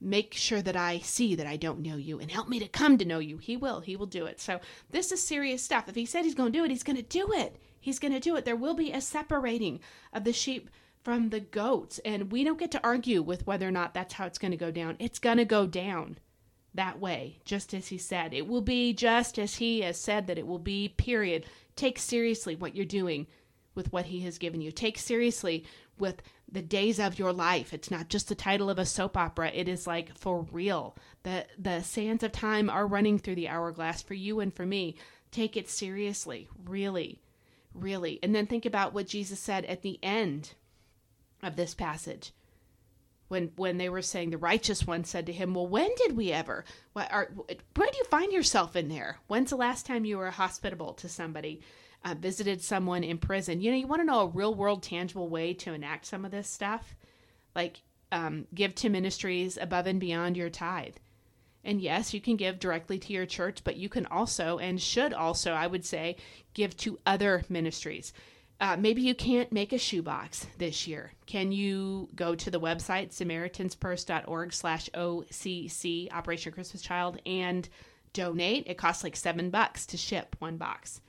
make 0.00 0.32
sure 0.32 0.62
that 0.62 0.76
I 0.76 1.00
see 1.00 1.34
that 1.34 1.46
I 1.48 1.56
don't 1.56 1.80
know 1.80 1.96
you 1.96 2.20
and 2.20 2.30
help 2.30 2.48
me 2.48 2.60
to 2.60 2.68
come 2.68 2.96
to 2.98 3.04
know 3.04 3.18
you. 3.18 3.38
He 3.38 3.56
will. 3.56 3.80
He 3.80 3.96
will 3.96 4.06
do 4.06 4.26
it. 4.26 4.40
So 4.40 4.60
this 4.90 5.10
is 5.10 5.26
serious 5.26 5.64
stuff. 5.64 5.88
If 5.88 5.96
he 5.96 6.06
said 6.06 6.24
he's 6.24 6.36
going 6.36 6.52
to 6.52 6.58
do 6.58 6.64
it, 6.64 6.70
he's 6.70 6.84
going 6.84 6.94
to 6.94 7.02
do 7.02 7.32
it. 7.32 7.56
He's 7.80 7.98
going 7.98 8.12
to 8.12 8.20
do 8.20 8.36
it. 8.36 8.44
There 8.44 8.54
will 8.54 8.74
be 8.74 8.92
a 8.92 9.00
separating 9.00 9.80
of 10.12 10.22
the 10.22 10.32
sheep 10.32 10.70
from 11.02 11.30
the 11.30 11.40
goats. 11.40 11.98
And 12.04 12.30
we 12.30 12.44
don't 12.44 12.60
get 12.60 12.70
to 12.70 12.84
argue 12.86 13.22
with 13.22 13.44
whether 13.44 13.66
or 13.66 13.72
not 13.72 13.92
that's 13.92 14.14
how 14.14 14.26
it's 14.26 14.38
going 14.38 14.52
to 14.52 14.56
go 14.56 14.70
down. 14.70 14.94
It's 15.00 15.18
going 15.18 15.38
to 15.38 15.44
go 15.44 15.66
down 15.66 16.16
that 16.72 17.00
way, 17.00 17.40
just 17.44 17.74
as 17.74 17.88
he 17.88 17.98
said. 17.98 18.32
It 18.32 18.46
will 18.46 18.62
be 18.62 18.92
just 18.92 19.36
as 19.36 19.56
he 19.56 19.80
has 19.80 20.00
said 20.00 20.28
that 20.28 20.38
it 20.38 20.46
will 20.46 20.60
be, 20.60 20.90
period. 20.90 21.44
Take 21.74 21.98
seriously 21.98 22.54
what 22.54 22.76
you're 22.76 22.84
doing 22.86 23.26
with 23.74 23.92
what 23.92 24.06
he 24.06 24.20
has 24.20 24.38
given 24.38 24.60
you. 24.60 24.70
Take 24.70 24.98
seriously 24.98 25.64
with 26.00 26.22
the 26.50 26.62
days 26.62 26.98
of 26.98 27.18
your 27.18 27.32
life. 27.32 27.72
It's 27.72 27.90
not 27.90 28.08
just 28.08 28.28
the 28.28 28.34
title 28.34 28.70
of 28.70 28.78
a 28.78 28.86
soap 28.86 29.16
opera. 29.16 29.50
It 29.54 29.68
is 29.68 29.86
like 29.86 30.16
for 30.16 30.46
real. 30.50 30.96
The 31.22 31.46
the 31.58 31.82
sands 31.82 32.22
of 32.22 32.32
time 32.32 32.68
are 32.68 32.86
running 32.86 33.18
through 33.18 33.36
the 33.36 33.48
hourglass 33.48 34.02
for 34.02 34.14
you 34.14 34.40
and 34.40 34.54
for 34.54 34.66
me. 34.66 34.96
Take 35.30 35.56
it 35.56 35.68
seriously, 35.68 36.48
really. 36.64 37.20
Really. 37.72 38.18
And 38.22 38.34
then 38.34 38.46
think 38.46 38.66
about 38.66 38.92
what 38.92 39.06
Jesus 39.06 39.38
said 39.38 39.64
at 39.66 39.82
the 39.82 39.98
end 40.02 40.54
of 41.42 41.54
this 41.56 41.74
passage 41.74 42.32
when 43.30 43.52
when 43.54 43.78
they 43.78 43.88
were 43.88 44.02
saying 44.02 44.30
the 44.30 44.38
righteous 44.38 44.86
one 44.86 45.04
said 45.04 45.26
to 45.26 45.32
him, 45.32 45.54
"Well, 45.54 45.68
when 45.68 45.90
did 45.96 46.16
we 46.16 46.32
ever? 46.32 46.64
What 46.94 47.12
are, 47.12 47.30
where 47.76 47.90
do 47.90 47.96
you 47.96 48.04
find 48.04 48.32
yourself 48.32 48.74
in 48.74 48.88
there? 48.88 49.18
When's 49.28 49.50
the 49.50 49.56
last 49.56 49.86
time 49.86 50.04
you 50.04 50.18
were 50.18 50.30
hospitable 50.30 50.94
to 50.94 51.08
somebody, 51.08 51.60
uh, 52.04 52.14
visited 52.18 52.62
someone 52.62 53.04
in 53.04 53.18
prison? 53.18 53.60
You 53.60 53.70
know, 53.70 53.76
you 53.76 53.86
want 53.86 54.00
to 54.00 54.06
know 54.06 54.20
a 54.20 54.28
real 54.28 54.54
world, 54.54 54.82
tangible 54.82 55.28
way 55.28 55.54
to 55.54 55.72
enact 55.72 56.06
some 56.06 56.24
of 56.24 56.30
this 56.30 56.48
stuff, 56.48 56.94
like 57.54 57.82
um, 58.12 58.46
give 58.54 58.74
to 58.76 58.88
ministries 58.88 59.58
above 59.60 59.86
and 59.86 60.00
beyond 60.00 60.36
your 60.36 60.50
tithe." 60.50 60.96
And 61.64 61.80
yes, 61.80 62.14
you 62.14 62.20
can 62.20 62.36
give 62.36 62.58
directly 62.58 62.98
to 62.98 63.12
your 63.12 63.26
church, 63.26 63.62
but 63.64 63.76
you 63.76 63.88
can 63.88 64.06
also 64.06 64.58
and 64.58 64.80
should 64.80 65.12
also, 65.12 65.52
I 65.52 65.66
would 65.66 65.84
say, 65.84 66.16
give 66.54 66.76
to 66.78 66.98
other 67.04 67.44
ministries. 67.48 68.12
Uh, 68.60 68.76
maybe 68.78 69.00
you 69.00 69.14
can't 69.14 69.52
make 69.52 69.72
a 69.72 69.78
shoebox 69.78 70.46
this 70.58 70.86
year. 70.86 71.12
Can 71.26 71.50
you 71.50 72.08
go 72.14 72.34
to 72.34 72.50
the 72.50 72.60
website 72.60 73.08
samaritanspurse.org 73.08 74.52
slash 74.52 74.90
OCC, 74.90 76.12
Operation 76.12 76.52
Christmas 76.52 76.82
Child, 76.82 77.20
and 77.24 77.68
donate? 78.12 78.66
It 78.66 78.76
costs 78.76 79.02
like 79.02 79.16
seven 79.16 79.48
bucks 79.48 79.86
to 79.86 79.96
ship 79.96 80.36
one 80.40 80.58
box 80.58 81.00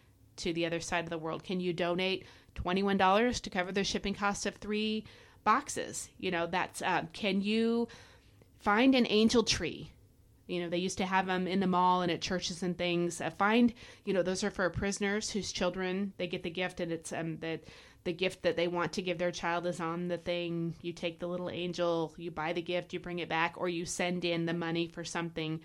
to 0.41 0.53
the 0.53 0.65
other 0.65 0.79
side 0.79 1.03
of 1.03 1.09
the 1.09 1.17
world. 1.17 1.43
Can 1.43 1.59
you 1.59 1.73
donate 1.73 2.25
$21 2.55 3.41
to 3.41 3.49
cover 3.49 3.71
the 3.71 3.83
shipping 3.83 4.13
cost 4.13 4.45
of 4.45 4.55
three 4.55 5.05
boxes. 5.43 6.09
You 6.17 6.31
know, 6.31 6.47
that's 6.47 6.81
uh, 6.81 7.03
can 7.13 7.41
you 7.41 7.87
find 8.59 8.95
an 8.95 9.07
angel 9.09 9.43
tree? 9.43 9.91
You 10.47 10.61
know, 10.61 10.69
they 10.69 10.77
used 10.77 10.97
to 10.97 11.05
have 11.05 11.27
them 11.27 11.47
in 11.47 11.59
the 11.61 11.67
mall 11.67 12.01
and 12.01 12.11
at 12.11 12.21
churches 12.21 12.61
and 12.61 12.77
things. 12.77 13.21
Uh, 13.21 13.29
find, 13.29 13.73
you 14.05 14.13
know, 14.13 14.21
those 14.21 14.43
are 14.43 14.51
for 14.51 14.69
prisoners 14.69 15.29
whose 15.29 15.51
children 15.51 16.13
they 16.17 16.27
get 16.27 16.43
the 16.43 16.49
gift, 16.49 16.79
and 16.79 16.91
it's 16.91 17.13
um 17.13 17.37
that 17.37 17.63
the 18.03 18.13
gift 18.13 18.41
that 18.41 18.57
they 18.57 18.67
want 18.67 18.91
to 18.93 19.01
give 19.01 19.19
their 19.19 19.31
child 19.31 19.65
is 19.67 19.79
on 19.79 20.07
the 20.07 20.17
thing. 20.17 20.75
You 20.81 20.91
take 20.91 21.19
the 21.19 21.27
little 21.27 21.49
angel, 21.49 22.13
you 22.17 22.31
buy 22.31 22.53
the 22.53 22.61
gift, 22.61 22.93
you 22.93 22.99
bring 22.99 23.19
it 23.19 23.29
back, 23.29 23.53
or 23.57 23.69
you 23.69 23.85
send 23.85 24.25
in 24.25 24.45
the 24.45 24.53
money 24.53 24.87
for 24.87 25.03
something. 25.03 25.61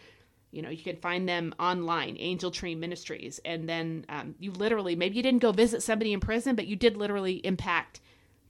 You 0.51 0.63
know, 0.63 0.71
you 0.71 0.83
can 0.83 0.97
find 0.97 1.29
them 1.29 1.55
online, 1.59 2.17
Angel 2.19 2.51
Tree 2.51 2.75
Ministries, 2.75 3.41
and 3.45 3.69
then 3.69 4.07
um, 4.09 4.35
you 4.39 4.53
literally 4.53 4.97
maybe 4.97 5.17
you 5.17 5.23
didn't 5.23 5.43
go 5.43 5.53
visit 5.53 5.83
somebody 5.83 6.13
in 6.13 6.21
prison, 6.21 6.57
but 6.57 6.67
you 6.67 6.77
did 6.77 6.97
literally 6.97 7.45
impact 7.45 8.01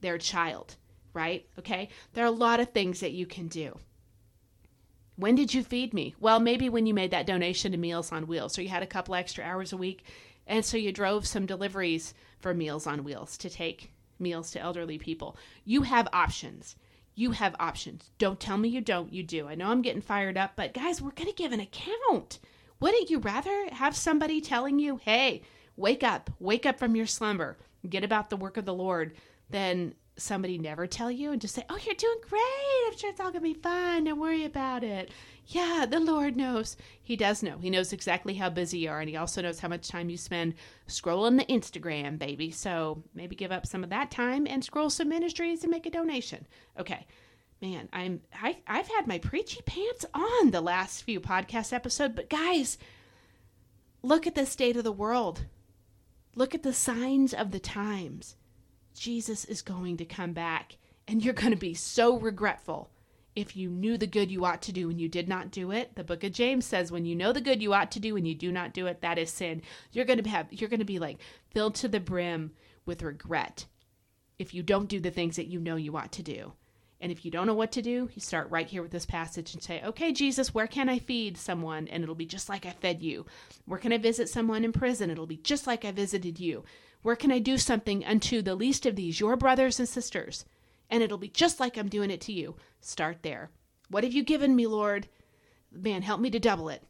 their 0.01 0.17
child, 0.17 0.75
right? 1.13 1.45
Okay, 1.59 1.89
there 2.13 2.23
are 2.23 2.27
a 2.27 2.31
lot 2.31 2.59
of 2.59 2.71
things 2.71 2.99
that 2.99 3.11
you 3.11 3.25
can 3.25 3.47
do. 3.47 3.77
When 5.15 5.33
did 5.33 5.53
you 5.53 5.63
feed 5.63 5.93
me? 5.93 6.13
Well, 6.19 6.39
maybe 6.39 6.69
when 6.69 6.85
you 6.85 6.93
made 6.93 7.11
that 7.11 7.25
donation 7.25 7.71
to 7.71 7.77
Meals 7.77 8.11
on 8.11 8.27
Wheels, 8.27 8.53
so 8.53 8.61
you 8.61 8.69
had 8.69 8.83
a 8.83 8.87
couple 8.87 9.15
extra 9.15 9.43
hours 9.43 9.73
a 9.73 9.77
week, 9.77 10.03
and 10.45 10.63
so 10.63 10.77
you 10.77 10.91
drove 10.91 11.25
some 11.25 11.47
deliveries 11.47 12.13
for 12.39 12.53
Meals 12.53 12.85
on 12.85 13.03
Wheels 13.03 13.35
to 13.39 13.49
take 13.49 13.91
meals 14.19 14.51
to 14.51 14.59
elderly 14.59 14.97
people. 14.97 15.35
You 15.65 15.81
have 15.83 16.07
options. 16.13 16.75
You 17.19 17.31
have 17.31 17.55
options. 17.59 18.11
Don't 18.19 18.39
tell 18.39 18.57
me 18.57 18.69
you 18.69 18.79
don't. 18.79 19.11
You 19.11 19.23
do. 19.23 19.47
I 19.47 19.55
know 19.55 19.69
I'm 19.69 19.81
getting 19.81 20.03
fired 20.03 20.37
up, 20.37 20.51
but 20.55 20.75
guys, 20.75 21.01
we're 21.01 21.09
going 21.09 21.27
to 21.27 21.33
give 21.33 21.51
an 21.51 21.59
account. 21.59 22.37
Wouldn't 22.79 23.09
you 23.09 23.17
rather 23.17 23.69
have 23.71 23.95
somebody 23.95 24.39
telling 24.39 24.77
you, 24.77 24.97
hey, 24.97 25.41
wake 25.75 26.03
up, 26.03 26.29
wake 26.37 26.67
up 26.67 26.77
from 26.77 26.95
your 26.95 27.07
slumber, 27.07 27.57
get 27.89 28.03
about 28.03 28.29
the 28.29 28.37
work 28.37 28.55
of 28.55 28.65
the 28.65 28.73
Lord, 28.73 29.15
than 29.49 29.95
somebody 30.17 30.57
never 30.57 30.87
tell 30.87 31.11
you 31.11 31.31
and 31.31 31.39
just 31.39 31.55
say, 31.55 31.63
oh, 31.69 31.77
you're 31.85 31.95
doing 31.95 32.17
great. 32.27 32.87
I'm 32.87 32.97
sure 32.97 33.09
it's 33.09 33.19
all 33.19 33.31
going 33.31 33.43
to 33.43 33.53
be 33.53 33.53
fine. 33.53 34.05
Don't 34.05 34.19
worry 34.19 34.43
about 34.43 34.83
it. 34.83 35.11
Yeah, 35.45 35.85
the 35.89 35.99
Lord 35.99 36.35
knows. 36.35 36.75
He 37.01 37.15
does 37.15 37.41
know. 37.41 37.57
He 37.57 37.69
knows 37.69 37.93
exactly 37.93 38.33
how 38.33 38.49
busy 38.49 38.79
you 38.79 38.89
are, 38.89 38.99
and 38.99 39.09
He 39.09 39.15
also 39.15 39.41
knows 39.41 39.59
how 39.59 39.69
much 39.69 39.87
time 39.87 40.09
you 40.09 40.17
spend 40.17 40.55
scrolling 40.87 41.37
the 41.37 41.45
Instagram, 41.45 42.19
baby. 42.19 42.51
So 42.51 43.03
maybe 43.13 43.35
give 43.35 43.51
up 43.51 43.65
some 43.65 43.83
of 43.83 43.89
that 43.91 44.11
time 44.11 44.45
and 44.45 44.63
scroll 44.63 44.89
some 44.89 45.09
ministries 45.09 45.63
and 45.63 45.71
make 45.71 45.85
a 45.85 45.91
donation. 45.91 46.45
Okay. 46.77 47.07
Man, 47.61 47.89
I'm 47.91 48.21
I, 48.35 48.57
I've 48.67 48.87
had 48.87 49.07
my 49.07 49.17
preachy 49.17 49.61
pants 49.65 50.05
on 50.13 50.51
the 50.51 50.61
last 50.61 51.01
few 51.01 51.19
podcast 51.19 51.73
episodes, 51.73 52.13
but 52.15 52.29
guys, 52.29 52.77
look 54.03 54.27
at 54.27 54.35
the 54.35 54.45
state 54.45 54.77
of 54.77 54.83
the 54.83 54.91
world. 54.91 55.45
Look 56.35 56.53
at 56.53 56.61
the 56.61 56.73
signs 56.73 57.33
of 57.33 57.49
the 57.49 57.59
times. 57.59 58.35
Jesus 58.97 59.45
is 59.45 59.61
going 59.61 59.97
to 59.97 60.05
come 60.05 60.33
back, 60.33 60.77
and 61.07 61.23
you're 61.23 61.33
going 61.33 61.51
to 61.51 61.57
be 61.57 61.73
so 61.73 62.17
regretful 62.17 62.89
if 63.37 63.55
you 63.55 63.69
knew 63.69 63.99
the 63.99 64.07
good 64.07 64.31
you 64.31 64.43
ought 64.45 64.63
to 64.63 64.71
do 64.71 64.89
and 64.89 64.99
you 64.99 65.07
did 65.07 65.29
not 65.29 65.51
do 65.51 65.71
it. 65.71 65.93
The 65.93 66.03
book 66.03 66.23
of 66.23 66.31
james 66.31 66.65
says 66.65 66.91
when 66.91 67.05
you 67.05 67.15
know 67.15 67.31
the 67.31 67.39
good 67.39 67.61
you 67.61 67.71
ought 67.71 67.91
to 67.91 67.99
do 67.99 68.17
and 68.17 68.27
you 68.27 68.33
do 68.33 68.51
not 68.51 68.73
do 68.73 68.87
it 68.87 69.01
that 69.01 69.19
is 69.19 69.29
sin. 69.29 69.61
You're 69.91 70.05
going 70.05 70.23
to 70.23 70.27
have 70.27 70.47
you're 70.51 70.71
going 70.71 70.79
to 70.79 70.85
be 70.85 70.97
like 70.97 71.19
filled 71.51 71.75
to 71.75 71.87
the 71.87 71.99
brim 71.99 72.53
with 72.87 73.03
regret 73.03 73.67
if 74.39 74.55
you 74.55 74.63
don't 74.63 74.89
do 74.89 74.99
the 74.99 75.11
things 75.11 75.35
that 75.35 75.45
you 75.45 75.59
know 75.59 75.75
you 75.75 75.95
ought 75.95 76.11
to 76.13 76.23
do. 76.23 76.53
And 76.99 77.11
if 77.11 77.23
you 77.23 77.29
don't 77.29 77.45
know 77.45 77.53
what 77.53 77.71
to 77.73 77.83
do 77.83 78.09
you 78.11 78.19
start 78.19 78.49
right 78.49 78.67
here 78.67 78.81
with 78.81 78.89
this 78.89 79.05
passage 79.05 79.53
and 79.53 79.61
say 79.61 79.83
okay 79.83 80.11
jesus 80.11 80.55
where 80.55 80.65
can 80.65 80.89
i 80.89 80.97
feed 80.97 81.37
someone? 81.37 81.87
And 81.89 82.01
it'll 82.01 82.15
be 82.15 82.25
just 82.25 82.49
like 82.49 82.65
i 82.65 82.71
fed 82.71 83.03
you. 83.03 83.27
Where 83.65 83.79
can 83.79 83.93
i 83.93 83.99
visit 83.99 84.29
someone 84.29 84.65
in 84.65 84.71
prison? 84.71 85.11
It'll 85.11 85.27
be 85.27 85.37
just 85.37 85.67
like 85.67 85.85
i 85.85 85.91
visited 85.91 86.39
you 86.39 86.63
where 87.07 87.15
can 87.15 87.31
i 87.31 87.39
do 87.39 87.57
something 87.57 88.05
unto 88.05 88.41
the 88.41 88.55
least 88.55 88.85
of 88.85 88.95
these 88.95 89.19
your 89.19 89.35
brothers 89.35 89.79
and 89.79 89.89
sisters 89.89 90.45
and 90.89 91.03
it'll 91.03 91.17
be 91.17 91.29
just 91.29 91.59
like 91.59 91.77
I'm 91.77 91.89
doing 91.89 92.11
it 92.11 92.21
to 92.21 92.33
you. 92.33 92.55
Start 92.81 93.17
there. 93.21 93.49
What 93.89 94.03
have 94.03 94.13
you 94.13 94.23
given 94.23 94.55
me, 94.55 94.67
Lord? 94.67 95.07
Man, 95.71 96.01
help 96.01 96.19
me 96.19 96.29
to 96.29 96.39
double 96.39 96.69
it. 96.69 96.83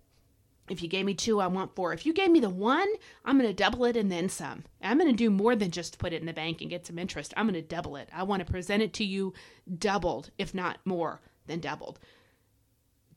If 0.69 0.83
you 0.83 0.89
gave 0.89 1.05
me 1.05 1.13
two, 1.13 1.39
I 1.39 1.47
want 1.47 1.75
four. 1.75 1.93
If 1.93 2.05
you 2.05 2.13
gave 2.13 2.29
me 2.29 2.41
the 2.41 2.49
one, 2.49 2.87
I'm 3.23 3.37
going 3.37 3.49
to 3.49 3.53
double 3.53 3.85
it 3.85 3.95
and 3.95 4.11
then 4.11 4.27
some. 4.27 4.65
I'm 4.81 4.97
going 4.97 5.09
to 5.09 5.15
do 5.15 5.29
more 5.29 5.55
than 5.55 5.71
just 5.71 5.97
put 5.97 6.11
it 6.11 6.19
in 6.19 6.25
the 6.25 6.33
bank 6.33 6.59
and 6.59 6.69
get 6.69 6.85
some 6.85 6.99
interest. 6.99 7.33
I'm 7.37 7.47
going 7.47 7.53
to 7.53 7.61
double 7.61 7.95
it. 7.95 8.09
I 8.13 8.23
want 8.23 8.45
to 8.45 8.51
present 8.51 8.83
it 8.83 8.93
to 8.95 9.05
you 9.05 9.33
doubled, 9.77 10.31
if 10.37 10.53
not 10.53 10.79
more 10.83 11.21
than 11.45 11.61
doubled. 11.61 11.99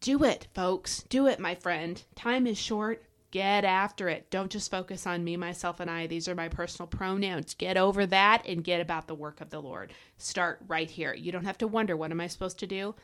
Do 0.00 0.22
it, 0.22 0.46
folks. 0.54 1.02
Do 1.08 1.26
it, 1.26 1.40
my 1.40 1.56
friend. 1.56 2.00
Time 2.14 2.46
is 2.46 2.56
short. 2.56 3.02
Get 3.30 3.64
after 3.64 4.08
it. 4.08 4.28
Don't 4.30 4.50
just 4.50 4.70
focus 4.70 5.06
on 5.06 5.22
me, 5.22 5.36
myself, 5.36 5.78
and 5.78 5.88
I. 5.88 6.06
These 6.08 6.26
are 6.26 6.34
my 6.34 6.48
personal 6.48 6.88
pronouns. 6.88 7.54
Get 7.54 7.76
over 7.76 8.04
that 8.06 8.44
and 8.46 8.64
get 8.64 8.80
about 8.80 9.06
the 9.06 9.14
work 9.14 9.40
of 9.40 9.50
the 9.50 9.62
Lord. 9.62 9.92
Start 10.18 10.60
right 10.66 10.90
here. 10.90 11.14
You 11.14 11.30
don't 11.30 11.44
have 11.44 11.58
to 11.58 11.68
wonder, 11.68 11.96
what 11.96 12.10
am 12.10 12.20
I 12.20 12.26
supposed 12.26 12.58
to 12.58 12.66
do? 12.66 12.96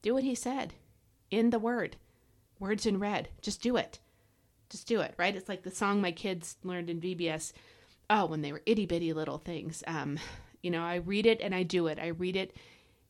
Do 0.00 0.14
what 0.14 0.22
He 0.24 0.34
said 0.34 0.74
in 1.30 1.50
the 1.50 1.58
Word, 1.58 1.96
words 2.58 2.86
in 2.86 2.98
red. 2.98 3.28
Just 3.42 3.60
do 3.60 3.76
it. 3.76 3.98
Just 4.70 4.88
do 4.88 5.00
it, 5.00 5.14
right? 5.18 5.36
It's 5.36 5.48
like 5.48 5.62
the 5.62 5.70
song 5.70 6.00
my 6.00 6.12
kids 6.12 6.56
learned 6.64 6.88
in 6.88 7.00
VBS. 7.00 7.52
Oh, 8.08 8.26
when 8.26 8.40
they 8.40 8.52
were 8.52 8.62
itty 8.66 8.86
bitty 8.86 9.12
little 9.12 9.38
things. 9.38 9.84
Um, 9.86 10.18
you 10.62 10.70
know, 10.70 10.82
I 10.82 10.96
read 10.96 11.26
it 11.26 11.40
and 11.40 11.54
I 11.54 11.62
do 11.64 11.86
it. 11.86 11.98
I 11.98 12.08
read 12.08 12.36
it 12.36 12.56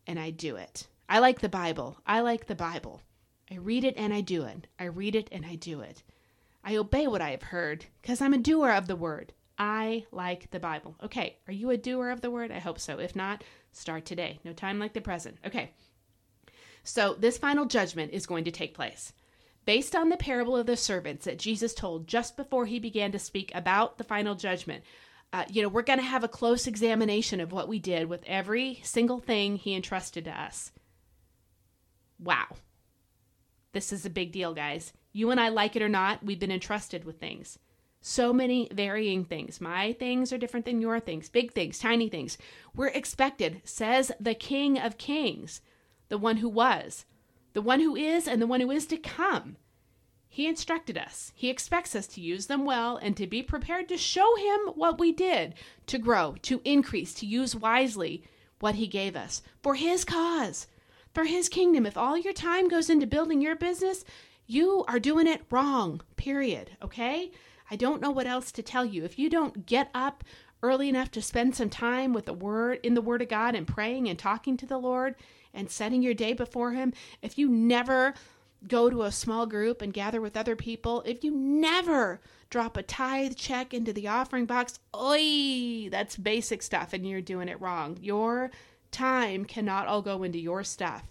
and 0.07 0.19
I 0.19 0.31
do 0.31 0.57
it. 0.57 0.89
I 1.09 1.21
like 1.21 1.41
the 1.41 1.49
Bible. 1.49 1.99
I 2.07 2.21
like 2.21 2.47
the 2.47 2.55
Bible. 2.55 3.03
I 3.51 3.57
read 3.57 3.85
it 3.85 3.95
and 3.97 4.13
I 4.13 4.21
do 4.21 4.43
it. 4.43 4.67
I 4.79 4.85
read 4.85 5.15
it 5.15 5.29
and 5.31 5.47
I 5.47 5.55
do 5.55 5.81
it. 5.81 6.03
I 6.67 6.77
obey 6.77 7.07
what 7.07 7.23
I 7.23 7.31
have 7.31 7.45
heard 7.45 7.87
because 8.03 8.21
I'm 8.21 8.35
a 8.35 8.39
doer 8.39 8.73
of 8.73 8.89
the 8.89 8.97
word. 8.97 9.33
I 9.57 10.05
like 10.11 10.51
the 10.51 10.59
Bible. 10.59 10.97
Okay, 11.05 11.37
are 11.47 11.53
you 11.53 11.71
a 11.71 11.77
doer 11.77 12.11
of 12.11 12.21
the 12.23 12.31
word? 12.31 12.51
I 12.51 12.59
hope 12.59 12.81
so. 12.81 12.99
If 12.99 13.15
not, 13.15 13.45
start 13.71 14.05
today. 14.05 14.41
No 14.45 14.53
time 14.53 14.81
like 14.81 14.93
the 14.93 15.01
present. 15.01 15.39
Okay. 15.47 15.71
So, 16.83 17.15
this 17.15 17.39
final 17.39 17.67
judgment 17.67 18.13
is 18.13 18.27
going 18.27 18.45
to 18.45 18.51
take 18.51 18.75
place. 18.75 19.13
Based 19.65 19.95
on 19.95 20.09
the 20.09 20.17
parable 20.17 20.57
of 20.57 20.67
the 20.67 20.77
servants 20.77 21.25
that 21.25 21.39
Jesus 21.39 21.73
told 21.73 22.09
just 22.09 22.37
before 22.37 22.67
he 22.67 22.81
began 22.81 23.13
to 23.13 23.19
speak 23.19 23.53
about 23.55 23.97
the 23.97 24.05
final 24.05 24.35
judgment, 24.35 24.85
uh, 25.33 25.45
you 25.49 25.63
know, 25.63 25.69
we're 25.69 25.83
going 25.83 25.99
to 26.01 26.05
have 26.05 26.25
a 26.25 26.29
close 26.29 26.67
examination 26.67 27.41
of 27.41 27.53
what 27.53 27.69
we 27.69 27.79
did 27.79 28.09
with 28.09 28.25
every 28.27 28.81
single 28.83 29.21
thing 29.21 29.57
he 29.57 29.75
entrusted 29.75 30.25
to 30.25 30.41
us. 30.41 30.73
Wow. 32.19 32.47
This 33.73 33.93
is 33.93 34.07
a 34.07 34.11
big 34.11 34.33
deal, 34.33 34.55
guys. 34.55 34.93
You 35.17 35.31
and 35.31 35.41
I 35.41 35.49
like 35.49 35.75
it 35.77 35.81
or 35.81 35.89
not, 35.89 36.23
we've 36.23 36.39
been 36.39 36.53
entrusted 36.53 37.05
with 37.05 37.19
things. 37.19 37.59
So 38.03 38.35
many 38.35 38.69
varying 38.71 39.25
things. 39.25 39.63
My 39.63 39.95
things 39.95 40.31
are 40.31 40.37
different 40.37 40.67
than 40.67 40.83
your 40.83 41.01
things, 41.01 41.31
big 41.31 41.55
things, 41.55 41.79
tiny 41.79 42.11
things. 42.11 42.37
We're 42.75 42.89
expected, 42.89 43.63
says 43.65 44.13
the 44.21 44.35
King 44.35 44.79
of 44.79 44.99
Kings, 44.99 45.63
the 46.11 46.19
one 46.19 46.37
who 46.37 46.51
was, 46.51 47.07
the 47.55 47.63
one 47.63 47.81
who 47.81 47.97
is, 47.97 48.29
and 48.29 48.43
the 48.43 48.47
one 48.47 48.61
who 48.61 48.71
is 48.71 48.85
to 48.89 48.99
come. 48.99 49.57
He 50.29 50.47
instructed 50.47 50.99
us. 50.99 51.33
He 51.35 51.49
expects 51.49 51.97
us 51.97 52.07
to 52.09 52.21
use 52.21 52.45
them 52.45 52.67
well 52.67 52.99
and 52.99 53.17
to 53.17 53.27
be 53.27 53.43
prepared 53.43 53.89
to 53.89 53.97
show 53.97 54.37
him 54.37 54.75
what 54.75 55.01
we 55.01 55.13
did, 55.13 55.55
to 55.87 55.97
grow, 55.97 56.35
to 56.43 56.61
increase, 56.63 57.15
to 57.15 57.27
use 57.27 57.57
wisely 57.57 58.23
what 58.61 58.75
he 58.75 58.87
gave 58.87 59.17
us 59.17 59.41
for 59.63 59.77
his 59.77 60.05
cause, 60.05 60.67
for 61.15 61.25
his 61.25 61.49
kingdom. 61.49 61.87
If 61.87 61.97
all 61.97 62.19
your 62.19 62.35
time 62.35 62.69
goes 62.69 62.91
into 62.91 63.07
building 63.07 63.41
your 63.41 63.57
business, 63.57 64.05
you 64.47 64.85
are 64.89 64.99
doing 64.99 65.27
it 65.27 65.43
wrong, 65.51 66.01
period. 66.17 66.77
Okay? 66.83 67.31
I 67.71 67.77
don't 67.77 68.01
know 68.01 68.11
what 68.11 68.27
else 68.27 68.53
to 68.53 68.63
tell 68.63 68.85
you. 68.85 69.05
If 69.05 69.19
you 69.19 69.29
don't 69.29 69.67
get 69.67 69.91
up 69.95 70.25
early 70.63 70.89
enough 70.89 71.11
to 71.13 71.23
spend 71.23 71.55
some 71.55 71.71
time 71.71 72.13
with 72.13 72.27
the 72.27 72.33
word 72.33 72.81
in 72.83 72.95
the 72.95 73.03
word 73.03 73.23
of 73.23 73.29
God 73.29 73.55
and 73.55 73.67
praying 73.67 74.09
and 74.09 74.19
talking 74.19 74.57
to 74.57 74.67
the 74.67 74.79
Lord 74.79 75.15
and 75.53 75.71
setting 75.71 76.03
your 76.03 76.15
day 76.15 76.33
before 76.33 76.73
him, 76.73 76.93
if 77.23 77.39
you 77.39 77.49
never 77.49 78.15
go 78.67 78.89
to 78.89 79.03
a 79.03 79.13
small 79.13 79.47
group 79.47 79.83
and 79.83 79.93
gather 79.93 80.21
with 80.21 80.37
other 80.37 80.57
people, 80.57 81.03
if 81.07 81.23
you 81.23 81.31
never 81.31 82.21
drop 82.51 82.77
a 82.77 82.83
tithe 82.83 83.35
check 83.37 83.75
into 83.75 83.93
the 83.93 84.09
offering 84.09 84.47
box, 84.47 84.79
oi, 84.95 85.89
that's 85.91 86.17
basic 86.17 86.63
stuff 86.63 86.93
and 86.93 87.09
you're 87.09 87.21
doing 87.21 87.49
it 87.49 87.61
wrong. 87.61 87.99
Your 88.01 88.51
time 88.93 89.45
cannot 89.45 89.87
all 89.87 90.03
go 90.03 90.23
into 90.23 90.39
your 90.39 90.65
stuff. 90.65 91.05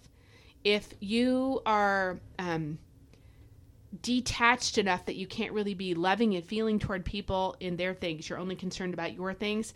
If 0.64 0.88
you 0.98 1.60
are 1.64 2.18
um, 2.38 2.78
detached 4.02 4.78
enough 4.78 5.06
that 5.06 5.16
you 5.16 5.26
can't 5.26 5.52
really 5.52 5.74
be 5.74 5.94
loving 5.94 6.34
and 6.34 6.44
feeling 6.44 6.78
toward 6.78 7.04
people 7.04 7.56
in 7.60 7.76
their 7.76 7.94
things. 7.94 8.28
You're 8.28 8.38
only 8.38 8.56
concerned 8.56 8.94
about 8.94 9.14
your 9.14 9.34
things. 9.34 9.74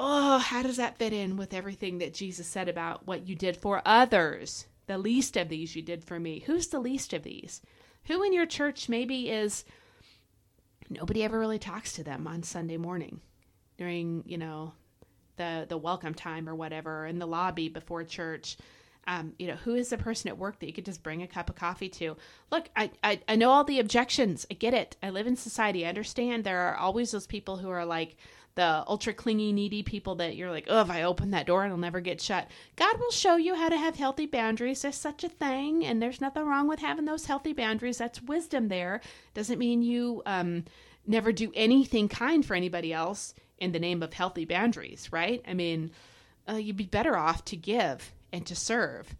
Oh, 0.00 0.38
how 0.38 0.62
does 0.62 0.76
that 0.76 0.98
fit 0.98 1.12
in 1.12 1.36
with 1.36 1.54
everything 1.54 1.98
that 1.98 2.14
Jesus 2.14 2.46
said 2.46 2.68
about 2.68 3.06
what 3.06 3.26
you 3.28 3.34
did 3.34 3.56
for 3.56 3.82
others? 3.84 4.66
The 4.86 4.98
least 4.98 5.36
of 5.36 5.48
these 5.48 5.74
you 5.74 5.82
did 5.82 6.04
for 6.04 6.18
me. 6.18 6.40
Who's 6.40 6.68
the 6.68 6.80
least 6.80 7.12
of 7.12 7.22
these? 7.22 7.60
Who 8.06 8.22
in 8.22 8.32
your 8.32 8.46
church 8.46 8.88
maybe 8.88 9.28
is 9.28 9.64
nobody 10.88 11.24
ever 11.24 11.38
really 11.38 11.58
talks 11.58 11.92
to 11.94 12.04
them 12.04 12.26
on 12.26 12.42
Sunday 12.42 12.76
morning 12.76 13.20
during, 13.76 14.22
you 14.26 14.38
know, 14.38 14.72
the 15.36 15.66
the 15.68 15.76
welcome 15.76 16.14
time 16.14 16.48
or 16.48 16.54
whatever 16.54 17.06
in 17.06 17.18
the 17.18 17.26
lobby 17.26 17.68
before 17.68 18.04
church 18.04 18.56
um, 19.08 19.32
you 19.38 19.46
know, 19.46 19.56
who 19.56 19.74
is 19.74 19.88
the 19.88 19.96
person 19.96 20.28
at 20.28 20.36
work 20.36 20.60
that 20.60 20.66
you 20.66 20.72
could 20.72 20.84
just 20.84 21.02
bring 21.02 21.22
a 21.22 21.26
cup 21.26 21.48
of 21.48 21.56
coffee 21.56 21.88
to? 21.88 22.16
Look, 22.52 22.68
I, 22.76 22.90
I, 23.02 23.20
I 23.26 23.36
know 23.36 23.50
all 23.50 23.64
the 23.64 23.80
objections. 23.80 24.46
I 24.50 24.54
get 24.54 24.74
it. 24.74 24.96
I 25.02 25.08
live 25.08 25.26
in 25.26 25.34
society. 25.34 25.86
I 25.86 25.88
understand 25.88 26.44
there 26.44 26.68
are 26.68 26.76
always 26.76 27.10
those 27.10 27.26
people 27.26 27.56
who 27.56 27.70
are 27.70 27.86
like 27.86 28.16
the 28.54 28.84
ultra 28.86 29.14
clingy, 29.14 29.50
needy 29.50 29.82
people 29.82 30.16
that 30.16 30.36
you're 30.36 30.50
like, 30.50 30.66
oh, 30.68 30.82
if 30.82 30.90
I 30.90 31.04
open 31.04 31.30
that 31.30 31.46
door, 31.46 31.64
it'll 31.64 31.78
never 31.78 32.00
get 32.00 32.20
shut. 32.20 32.48
God 32.76 32.98
will 33.00 33.10
show 33.10 33.36
you 33.36 33.54
how 33.54 33.70
to 33.70 33.78
have 33.78 33.96
healthy 33.96 34.26
boundaries. 34.26 34.82
There's 34.82 34.96
such 34.96 35.24
a 35.24 35.28
thing, 35.28 35.86
and 35.86 36.02
there's 36.02 36.20
nothing 36.20 36.44
wrong 36.44 36.68
with 36.68 36.80
having 36.80 37.06
those 37.06 37.24
healthy 37.24 37.54
boundaries. 37.54 37.98
That's 37.98 38.20
wisdom 38.20 38.68
there. 38.68 39.00
Doesn't 39.32 39.58
mean 39.58 39.80
you 39.82 40.22
um, 40.26 40.64
never 41.06 41.32
do 41.32 41.50
anything 41.54 42.08
kind 42.08 42.44
for 42.44 42.54
anybody 42.54 42.92
else 42.92 43.32
in 43.56 43.72
the 43.72 43.80
name 43.80 44.02
of 44.02 44.12
healthy 44.12 44.44
boundaries, 44.44 45.08
right? 45.10 45.42
I 45.48 45.54
mean, 45.54 45.92
uh, 46.46 46.56
you'd 46.56 46.76
be 46.76 46.84
better 46.86 47.16
off 47.16 47.44
to 47.46 47.56
give 47.56 48.12
and 48.32 48.46
to 48.46 48.54
serve 48.54 49.14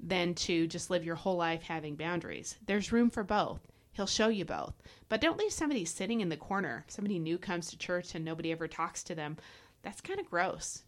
than 0.00 0.34
to 0.34 0.66
just 0.66 0.90
live 0.90 1.04
your 1.04 1.14
whole 1.14 1.36
life 1.36 1.62
having 1.62 1.96
boundaries. 1.96 2.56
There's 2.66 2.92
room 2.92 3.10
for 3.10 3.22
both. 3.22 3.60
He'll 3.92 4.06
show 4.06 4.28
you 4.28 4.44
both. 4.44 4.74
But 5.08 5.20
don't 5.20 5.38
leave 5.38 5.52
somebody 5.52 5.84
sitting 5.84 6.20
in 6.20 6.28
the 6.28 6.36
corner. 6.36 6.84
Somebody 6.88 7.18
new 7.18 7.38
comes 7.38 7.68
to 7.68 7.78
church 7.78 8.14
and 8.14 8.24
nobody 8.24 8.50
ever 8.50 8.66
talks 8.66 9.02
to 9.04 9.14
them. 9.14 9.36
That's 9.82 10.00
kind 10.00 10.18
of 10.18 10.30
gross. 10.30 10.82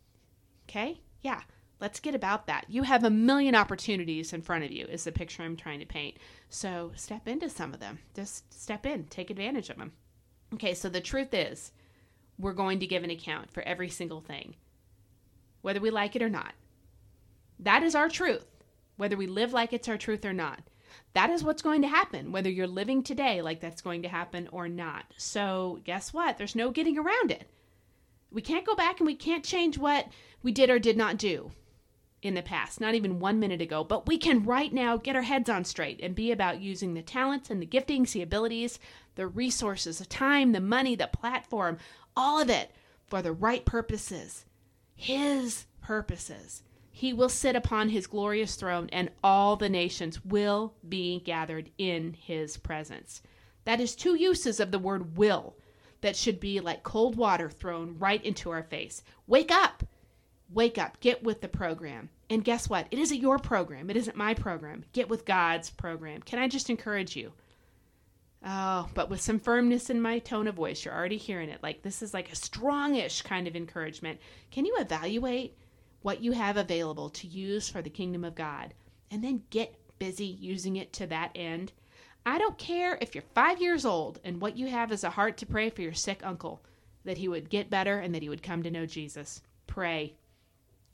Okay? 0.68 1.00
Yeah. 1.22 1.42
Let's 1.78 2.00
get 2.00 2.14
about 2.14 2.46
that. 2.46 2.64
You 2.68 2.84
have 2.84 3.04
a 3.04 3.10
million 3.10 3.54
opportunities 3.54 4.32
in 4.32 4.40
front 4.40 4.64
of 4.64 4.72
you, 4.72 4.86
is 4.86 5.04
the 5.04 5.12
picture 5.12 5.42
I'm 5.42 5.56
trying 5.56 5.80
to 5.80 5.86
paint. 5.86 6.16
So 6.48 6.92
step 6.96 7.28
into 7.28 7.50
some 7.50 7.74
of 7.74 7.80
them. 7.80 7.98
Just 8.14 8.50
step 8.52 8.86
in, 8.86 9.04
take 9.04 9.28
advantage 9.28 9.68
of 9.68 9.76
them. 9.76 9.92
Okay, 10.54 10.72
so 10.72 10.88
the 10.88 11.02
truth 11.02 11.34
is, 11.34 11.72
we're 12.38 12.54
going 12.54 12.80
to 12.80 12.86
give 12.86 13.04
an 13.04 13.10
account 13.10 13.50
for 13.50 13.62
every 13.64 13.90
single 13.90 14.22
thing, 14.22 14.54
whether 15.60 15.80
we 15.80 15.90
like 15.90 16.16
it 16.16 16.22
or 16.22 16.30
not. 16.30 16.54
That 17.59 17.83
is 17.83 17.95
our 17.95 18.09
truth, 18.09 18.47
whether 18.97 19.16
we 19.16 19.27
live 19.27 19.53
like 19.53 19.73
it's 19.73 19.88
our 19.88 19.99
truth 19.99 20.25
or 20.25 20.33
not. 20.33 20.61
That 21.14 21.31
is 21.31 21.42
what's 21.42 21.62
going 21.62 21.83
to 21.83 21.88
happen, 21.88 22.33
whether 22.33 22.51
you're 22.51 22.66
living 22.66 23.03
today 23.03 23.40
like 23.42 23.61
that's 23.61 23.83
going 23.83 24.03
to 24.03 24.09
happen 24.09 24.49
or 24.53 24.69
not. 24.69 25.05
So, 25.16 25.81
guess 25.85 26.12
what? 26.12 26.37
There's 26.37 26.55
no 26.55 26.71
getting 26.71 26.99
around 26.99 27.31
it. 27.31 27.49
We 28.31 28.42
can't 28.42 28.66
go 28.66 28.75
back 28.75 29.01
and 29.01 29.07
we 29.07 29.14
can't 29.14 29.45
change 29.45 29.79
what 29.79 30.09
we 30.42 30.53
did 30.53 30.69
or 30.69 30.79
did 30.79 30.97
not 30.97 31.16
do 31.16 31.53
in 32.23 32.35
the 32.35 32.42
past, 32.42 32.81
not 32.81 32.95
even 32.95 33.21
one 33.21 33.40
minute 33.40 33.61
ago. 33.61 33.85
But 33.85 34.07
we 34.07 34.19
can 34.19 34.45
right 34.45 34.73
now 34.73 34.97
get 34.97 35.16
our 35.16 35.23
heads 35.23 35.49
on 35.49 35.64
straight 35.64 36.01
and 36.03 36.14
be 36.14 36.33
about 36.33 36.61
using 36.61 36.95
the 36.95 37.03
talents 37.03 37.51
and 37.51 37.62
the 37.62 37.66
giftings, 37.66 38.12
the 38.12 38.23
abilities, 38.23 38.79
the 39.14 39.27
resources, 39.27 39.99
the 39.99 40.07
time, 40.07 40.53
the 40.53 40.61
money, 40.61 40.95
the 40.95 41.07
platform, 41.07 41.79
all 42.16 42.40
of 42.40 42.51
it 42.51 42.73
for 43.07 43.23
the 43.23 43.33
right 43.33 43.64
purposes. 43.64 44.45
His 44.95 45.66
purposes. 45.81 46.62
He 46.96 47.12
will 47.12 47.28
sit 47.28 47.54
upon 47.54 47.90
his 47.90 48.06
glorious 48.06 48.54
throne, 48.54 48.88
and 48.90 49.11
all 49.22 49.56
the 49.56 49.68
nations 49.68 50.24
will 50.24 50.72
be 50.88 51.20
gathered 51.20 51.70
in 51.76 52.14
his 52.14 52.56
presence. 52.56 53.20
That 53.66 53.82
is 53.82 53.94
two 53.94 54.14
uses 54.14 54.61
of 54.61 54.70
the 54.70 54.78
word 54.78 55.18
will 55.18 55.56
that 56.00 56.16
should 56.16 56.40
be 56.40 56.59
like 56.59 56.85
cold 56.85 57.14
water 57.14 57.50
thrown 57.50 57.98
right 57.98 58.24
into 58.24 58.48
our 58.48 58.62
face. 58.62 59.02
Wake 59.26 59.52
up! 59.52 59.85
Wake 60.50 60.78
up. 60.78 60.98
Get 61.00 61.22
with 61.22 61.42
the 61.42 61.48
program. 61.48 62.09
And 62.30 62.42
guess 62.42 62.66
what? 62.66 62.87
It 62.90 62.98
isn't 62.98 63.20
your 63.20 63.38
program. 63.38 63.90
It 63.90 63.98
isn't 63.98 64.16
my 64.16 64.32
program. 64.32 64.82
Get 64.94 65.11
with 65.11 65.26
God's 65.26 65.68
program. 65.68 66.22
Can 66.22 66.38
I 66.38 66.48
just 66.48 66.70
encourage 66.70 67.14
you? 67.14 67.35
Oh, 68.42 68.88
but 68.94 69.11
with 69.11 69.20
some 69.20 69.38
firmness 69.38 69.90
in 69.90 70.00
my 70.00 70.18
tone 70.18 70.46
of 70.46 70.54
voice, 70.54 70.82
you're 70.82 70.94
already 70.94 71.18
hearing 71.18 71.50
it. 71.50 71.62
Like 71.62 71.82
this 71.82 72.00
is 72.00 72.14
like 72.14 72.32
a 72.32 72.37
strongish 72.37 73.22
kind 73.22 73.46
of 73.46 73.54
encouragement. 73.54 74.18
Can 74.50 74.64
you 74.64 74.78
evaluate 74.78 75.59
what 76.07 76.23
you 76.23 76.31
have 76.31 76.57
available 76.57 77.11
to 77.11 77.27
use 77.27 77.69
for 77.69 77.83
the 77.83 77.90
kingdom 77.90 78.23
of 78.23 78.37
God, 78.37 78.73
and 79.11 79.25
then 79.25 79.42
get 79.51 79.75
busy 79.99 80.25
using 80.25 80.77
it 80.77 80.92
to 80.92 81.05
that 81.05 81.33
end. 81.35 81.73
I 82.25 82.38
don't 82.38 82.57
care 82.57 82.97
if 83.01 83.12
you're 83.12 83.25
five 83.35 83.61
years 83.61 83.85
old 83.85 84.21
and 84.23 84.40
what 84.40 84.57
you 84.57 84.69
have 84.69 84.92
is 84.92 85.03
a 85.03 85.11
heart 85.11 85.37
to 85.38 85.47
pray 85.47 85.69
for 85.69 85.83
your 85.83 85.95
sick 85.95 86.21
uncle, 86.23 86.62
that 87.05 87.19
he 87.19 87.27
would 87.27 87.51
get 87.51 87.71
better 87.71 87.99
and 87.99 88.14
that 88.14 88.23
he 88.23 88.29
would 88.29 88.45
come 88.45 88.62
to 88.62 88.71
know 88.71 88.87
Jesus. 88.87 89.42
Pray. 89.66 90.14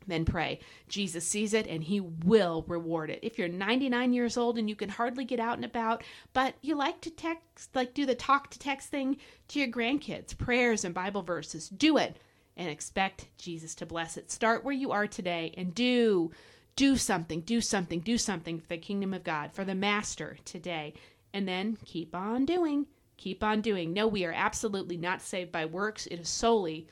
Then 0.06 0.24
pray. 0.24 0.60
Jesus 0.88 1.26
sees 1.26 1.52
it 1.52 1.66
and 1.66 1.84
he 1.84 2.00
will 2.00 2.64
reward 2.66 3.10
it. 3.10 3.20
If 3.20 3.38
you're 3.38 3.48
99 3.48 4.14
years 4.14 4.38
old 4.38 4.56
and 4.56 4.66
you 4.66 4.74
can 4.74 4.88
hardly 4.88 5.26
get 5.26 5.40
out 5.40 5.56
and 5.56 5.64
about, 5.66 6.02
but 6.32 6.54
you 6.62 6.74
like 6.74 7.02
to 7.02 7.10
text, 7.10 7.76
like 7.76 7.92
do 7.92 8.06
the 8.06 8.14
talk 8.14 8.48
to 8.48 8.58
text 8.58 8.88
thing 8.88 9.18
to 9.48 9.58
your 9.58 9.68
grandkids, 9.68 10.38
prayers 10.38 10.86
and 10.86 10.94
Bible 10.94 11.22
verses, 11.22 11.68
do 11.68 11.98
it 11.98 12.16
and 12.56 12.68
expect 12.68 13.28
Jesus 13.38 13.74
to 13.76 13.86
bless 13.86 14.16
it. 14.16 14.30
Start 14.30 14.64
where 14.64 14.74
you 14.74 14.92
are 14.92 15.06
today 15.06 15.54
and 15.56 15.74
do 15.74 16.30
do 16.74 16.96
something, 16.96 17.40
do 17.40 17.60
something, 17.60 18.00
do 18.00 18.16
something 18.16 18.58
for 18.58 18.68
the 18.68 18.78
kingdom 18.78 19.12
of 19.12 19.24
God, 19.24 19.52
for 19.52 19.64
the 19.64 19.74
master 19.74 20.38
today. 20.44 20.94
And 21.34 21.46
then 21.46 21.76
keep 21.84 22.14
on 22.14 22.46
doing, 22.46 22.86
keep 23.16 23.44
on 23.44 23.60
doing. 23.60 23.92
No, 23.92 24.06
we 24.06 24.24
are 24.24 24.32
absolutely 24.32 24.96
not 24.96 25.22
saved 25.22 25.52
by 25.52 25.66
works. 25.66 26.06
It 26.06 26.20
is 26.20 26.28
solely 26.28 26.88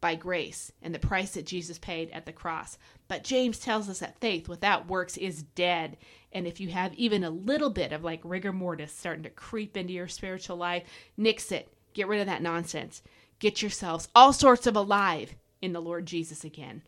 by 0.00 0.14
grace 0.14 0.72
and 0.82 0.94
the 0.94 0.98
price 0.98 1.32
that 1.32 1.46
Jesus 1.46 1.78
paid 1.78 2.10
at 2.10 2.26
the 2.26 2.32
cross. 2.32 2.78
But 3.06 3.24
James 3.24 3.58
tells 3.58 3.88
us 3.88 3.98
that 3.98 4.20
faith 4.20 4.48
without 4.48 4.88
works 4.88 5.16
is 5.16 5.42
dead. 5.42 5.96
And 6.32 6.46
if 6.46 6.60
you 6.60 6.68
have 6.68 6.94
even 6.94 7.22
a 7.22 7.30
little 7.30 7.70
bit 7.70 7.92
of 7.92 8.02
like 8.02 8.20
rigor 8.24 8.52
mortis 8.52 8.92
starting 8.92 9.24
to 9.24 9.30
creep 9.30 9.76
into 9.76 9.92
your 9.92 10.08
spiritual 10.08 10.56
life, 10.56 10.84
nix 11.16 11.52
it. 11.52 11.68
Get 11.92 12.08
rid 12.08 12.20
of 12.20 12.26
that 12.26 12.42
nonsense. 12.42 13.02
Get 13.40 13.62
yourselves 13.62 14.06
all 14.14 14.34
sorts 14.34 14.66
of 14.66 14.76
alive 14.76 15.34
in 15.62 15.72
the 15.72 15.80
Lord 15.80 16.04
Jesus 16.04 16.44
again. 16.44 16.82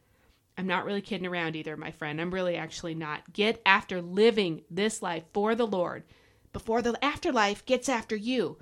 I'm 0.58 0.66
not 0.66 0.84
really 0.84 1.00
kidding 1.00 1.26
around 1.26 1.56
either, 1.56 1.78
my 1.78 1.90
friend. 1.90 2.20
I'm 2.20 2.32
really 2.32 2.56
actually 2.56 2.94
not. 2.94 3.32
Get 3.32 3.62
after 3.64 4.02
living 4.02 4.62
this 4.70 5.00
life 5.00 5.24
for 5.32 5.54
the 5.54 5.66
Lord 5.66 6.04
before 6.52 6.82
the 6.82 7.02
afterlife 7.02 7.64
gets 7.64 7.88
after 7.88 8.14
you. 8.14 8.58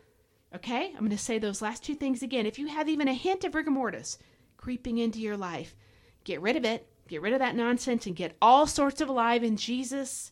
Okay? 0.54 0.92
I'm 0.92 1.00
going 1.00 1.10
to 1.10 1.18
say 1.18 1.38
those 1.40 1.60
last 1.60 1.82
two 1.82 1.96
things 1.96 2.22
again. 2.22 2.46
If 2.46 2.60
you 2.60 2.68
have 2.68 2.88
even 2.88 3.08
a 3.08 3.12
hint 3.12 3.42
of 3.42 3.56
rigor 3.56 3.72
mortis 3.72 4.18
creeping 4.56 4.98
into 4.98 5.18
your 5.18 5.36
life, 5.36 5.74
get 6.22 6.40
rid 6.40 6.54
of 6.54 6.64
it. 6.64 6.86
Get 7.08 7.22
rid 7.22 7.32
of 7.32 7.40
that 7.40 7.56
nonsense 7.56 8.06
and 8.06 8.14
get 8.14 8.36
all 8.40 8.68
sorts 8.68 9.00
of 9.00 9.08
alive 9.08 9.42
in 9.42 9.56
Jesus. 9.56 10.30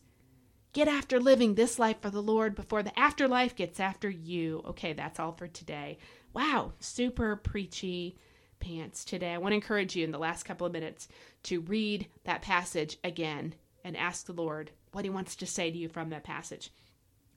Get 0.71 0.87
after 0.87 1.19
living 1.19 1.55
this 1.55 1.77
life 1.77 2.01
for 2.01 2.09
the 2.09 2.21
Lord 2.21 2.55
before 2.55 2.83
the 2.83 2.97
afterlife 2.97 3.53
gets 3.53 3.81
after 3.81 4.09
you. 4.09 4.63
Okay, 4.65 4.93
that's 4.93 5.19
all 5.19 5.33
for 5.33 5.47
today 5.47 5.97
wow, 6.33 6.73
super 6.79 7.35
preachy 7.35 8.17
pants 8.59 9.05
today. 9.05 9.33
I 9.33 9.37
want 9.37 9.51
to 9.51 9.55
encourage 9.57 9.95
you 9.95 10.03
in 10.03 10.11
the 10.11 10.17
last 10.17 10.43
couple 10.43 10.67
of 10.67 10.73
minutes 10.73 11.07
to 11.43 11.61
read 11.61 12.07
that 12.25 12.41
passage 12.41 12.97
again 13.03 13.55
and 13.83 13.95
ask 13.95 14.25
the 14.25 14.33
Lord 14.33 14.71
what 14.91 15.05
He 15.05 15.09
wants 15.09 15.35
to 15.37 15.45
say 15.45 15.71
to 15.71 15.77
you 15.77 15.89
from 15.89 16.09
that 16.09 16.23
passage. 16.23 16.71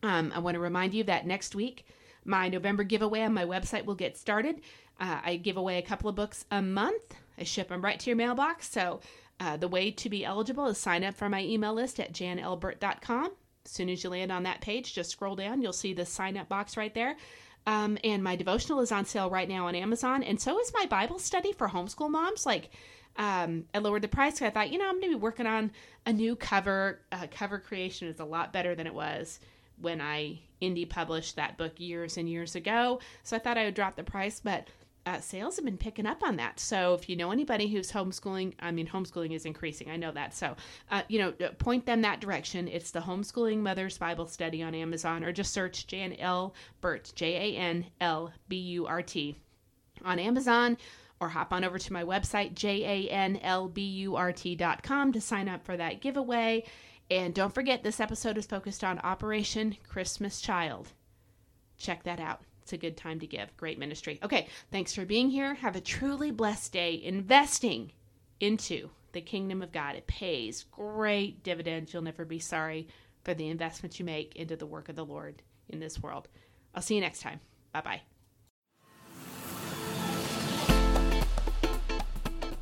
Um, 0.02 0.32
I 0.34 0.40
want 0.40 0.56
to 0.56 0.60
remind 0.60 0.94
you 0.94 1.04
that 1.04 1.26
next 1.26 1.54
week, 1.54 1.86
my 2.24 2.48
November 2.48 2.84
giveaway 2.84 3.22
on 3.22 3.34
my 3.34 3.44
website 3.44 3.84
will 3.84 3.94
get 3.94 4.16
started. 4.16 4.60
Uh, 5.00 5.20
I 5.24 5.36
give 5.36 5.56
away 5.56 5.78
a 5.78 5.82
couple 5.82 6.08
of 6.08 6.16
books 6.16 6.44
a 6.50 6.62
month. 6.62 7.14
I 7.38 7.44
ship 7.44 7.68
them 7.68 7.82
right 7.82 7.98
to 7.98 8.10
your 8.10 8.16
mailbox. 8.16 8.70
So 8.70 9.00
uh, 9.40 9.56
the 9.56 9.68
way 9.68 9.90
to 9.90 10.08
be 10.08 10.24
eligible 10.24 10.66
is 10.66 10.78
sign 10.78 11.02
up 11.04 11.14
for 11.14 11.28
my 11.28 11.42
email 11.42 11.74
list 11.74 11.98
at 11.98 12.12
janlburt.com. 12.12 13.30
As 13.64 13.70
soon 13.70 13.88
as 13.88 14.02
you 14.02 14.10
land 14.10 14.32
on 14.32 14.42
that 14.42 14.60
page, 14.60 14.94
just 14.94 15.10
scroll 15.10 15.36
down. 15.36 15.62
You'll 15.62 15.72
see 15.72 15.94
the 15.94 16.04
sign 16.04 16.36
up 16.36 16.48
box 16.48 16.76
right 16.76 16.94
there. 16.94 17.16
Um, 17.66 17.98
and 18.02 18.24
my 18.24 18.36
devotional 18.36 18.80
is 18.80 18.92
on 18.92 19.04
sale 19.04 19.30
right 19.30 19.48
now 19.48 19.68
on 19.68 19.74
Amazon. 19.74 20.22
And 20.22 20.40
so 20.40 20.58
is 20.60 20.72
my 20.74 20.86
Bible 20.86 21.18
study 21.18 21.52
for 21.52 21.68
homeschool 21.68 22.10
moms. 22.10 22.44
Like, 22.44 22.70
um, 23.16 23.64
I 23.74 23.78
lowered 23.78 24.02
the 24.02 24.08
price. 24.08 24.34
because 24.34 24.48
I 24.48 24.50
thought, 24.50 24.72
you 24.72 24.78
know, 24.78 24.88
I'm 24.88 25.00
going 25.00 25.12
to 25.12 25.18
be 25.18 25.22
working 25.22 25.46
on 25.46 25.70
a 26.06 26.12
new 26.12 26.34
cover. 26.34 27.00
Uh, 27.12 27.26
cover 27.30 27.58
creation 27.58 28.08
is 28.08 28.20
a 28.20 28.24
lot 28.24 28.52
better 28.52 28.74
than 28.74 28.86
it 28.86 28.94
was 28.94 29.38
when 29.80 30.00
I 30.00 30.40
indie 30.60 30.88
published 30.88 31.36
that 31.36 31.58
book 31.58 31.78
years 31.78 32.16
and 32.16 32.28
years 32.28 32.54
ago. 32.54 33.00
So 33.22 33.36
I 33.36 33.38
thought 33.38 33.58
I 33.58 33.64
would 33.64 33.74
drop 33.74 33.96
the 33.96 34.04
price, 34.04 34.40
but 34.40 34.68
uh, 35.04 35.20
sales 35.20 35.56
have 35.56 35.64
been 35.64 35.78
picking 35.78 36.06
up 36.06 36.22
on 36.22 36.36
that. 36.36 36.60
So 36.60 36.94
if 36.94 37.08
you 37.08 37.16
know 37.16 37.32
anybody 37.32 37.68
who's 37.68 37.90
homeschooling, 37.90 38.54
I 38.60 38.70
mean, 38.70 38.86
homeschooling 38.86 39.32
is 39.32 39.44
increasing. 39.44 39.90
I 39.90 39.96
know 39.96 40.12
that. 40.12 40.34
So, 40.34 40.54
uh, 40.90 41.02
you 41.08 41.18
know, 41.18 41.34
uh, 41.44 41.50
point 41.58 41.86
them 41.86 42.02
that 42.02 42.20
direction. 42.20 42.68
It's 42.68 42.90
the 42.90 43.00
Homeschooling 43.00 43.58
Mother's 43.58 43.98
Bible 43.98 44.26
Study 44.26 44.62
on 44.62 44.74
Amazon, 44.74 45.24
or 45.24 45.32
just 45.32 45.52
search 45.52 45.86
Jan 45.86 46.14
L. 46.14 46.54
Burt, 46.80 47.12
J 47.16 47.54
A 47.54 47.58
N 47.58 47.86
L 48.00 48.32
B 48.48 48.56
U 48.56 48.86
R 48.86 49.02
T, 49.02 49.36
on 50.04 50.18
Amazon, 50.18 50.76
or 51.20 51.28
hop 51.28 51.52
on 51.52 51.64
over 51.64 51.78
to 51.78 51.92
my 51.92 52.04
website, 52.04 52.54
J 52.54 53.08
A 53.08 53.10
N 53.10 53.38
L 53.42 53.68
B 53.68 53.82
U 53.82 54.16
R 54.16 54.32
T.com, 54.32 55.12
to 55.12 55.20
sign 55.20 55.48
up 55.48 55.64
for 55.64 55.76
that 55.76 56.00
giveaway. 56.00 56.64
And 57.10 57.34
don't 57.34 57.54
forget, 57.54 57.82
this 57.82 58.00
episode 58.00 58.38
is 58.38 58.46
focused 58.46 58.84
on 58.84 58.98
Operation 59.00 59.76
Christmas 59.88 60.40
Child. 60.40 60.92
Check 61.76 62.04
that 62.04 62.20
out. 62.20 62.40
It's 62.62 62.72
a 62.72 62.78
good 62.78 62.96
time 62.96 63.20
to 63.20 63.26
give. 63.26 63.56
Great 63.56 63.78
ministry. 63.78 64.18
Okay, 64.22 64.48
thanks 64.70 64.94
for 64.94 65.04
being 65.04 65.30
here. 65.30 65.54
Have 65.54 65.76
a 65.76 65.80
truly 65.80 66.30
blessed 66.30 66.72
day 66.72 67.00
investing 67.02 67.92
into 68.40 68.90
the 69.12 69.20
kingdom 69.20 69.62
of 69.62 69.72
God. 69.72 69.96
It 69.96 70.06
pays 70.06 70.64
great 70.70 71.42
dividends. 71.42 71.92
You'll 71.92 72.02
never 72.02 72.24
be 72.24 72.38
sorry 72.38 72.88
for 73.24 73.34
the 73.34 73.48
investment 73.48 73.98
you 73.98 74.04
make 74.04 74.36
into 74.36 74.56
the 74.56 74.66
work 74.66 74.88
of 74.88 74.96
the 74.96 75.04
Lord 75.04 75.42
in 75.68 75.80
this 75.80 76.02
world. 76.02 76.28
I'll 76.74 76.82
see 76.82 76.94
you 76.94 77.00
next 77.00 77.20
time. 77.20 77.40
Bye 77.72 77.82
bye. 77.82 78.02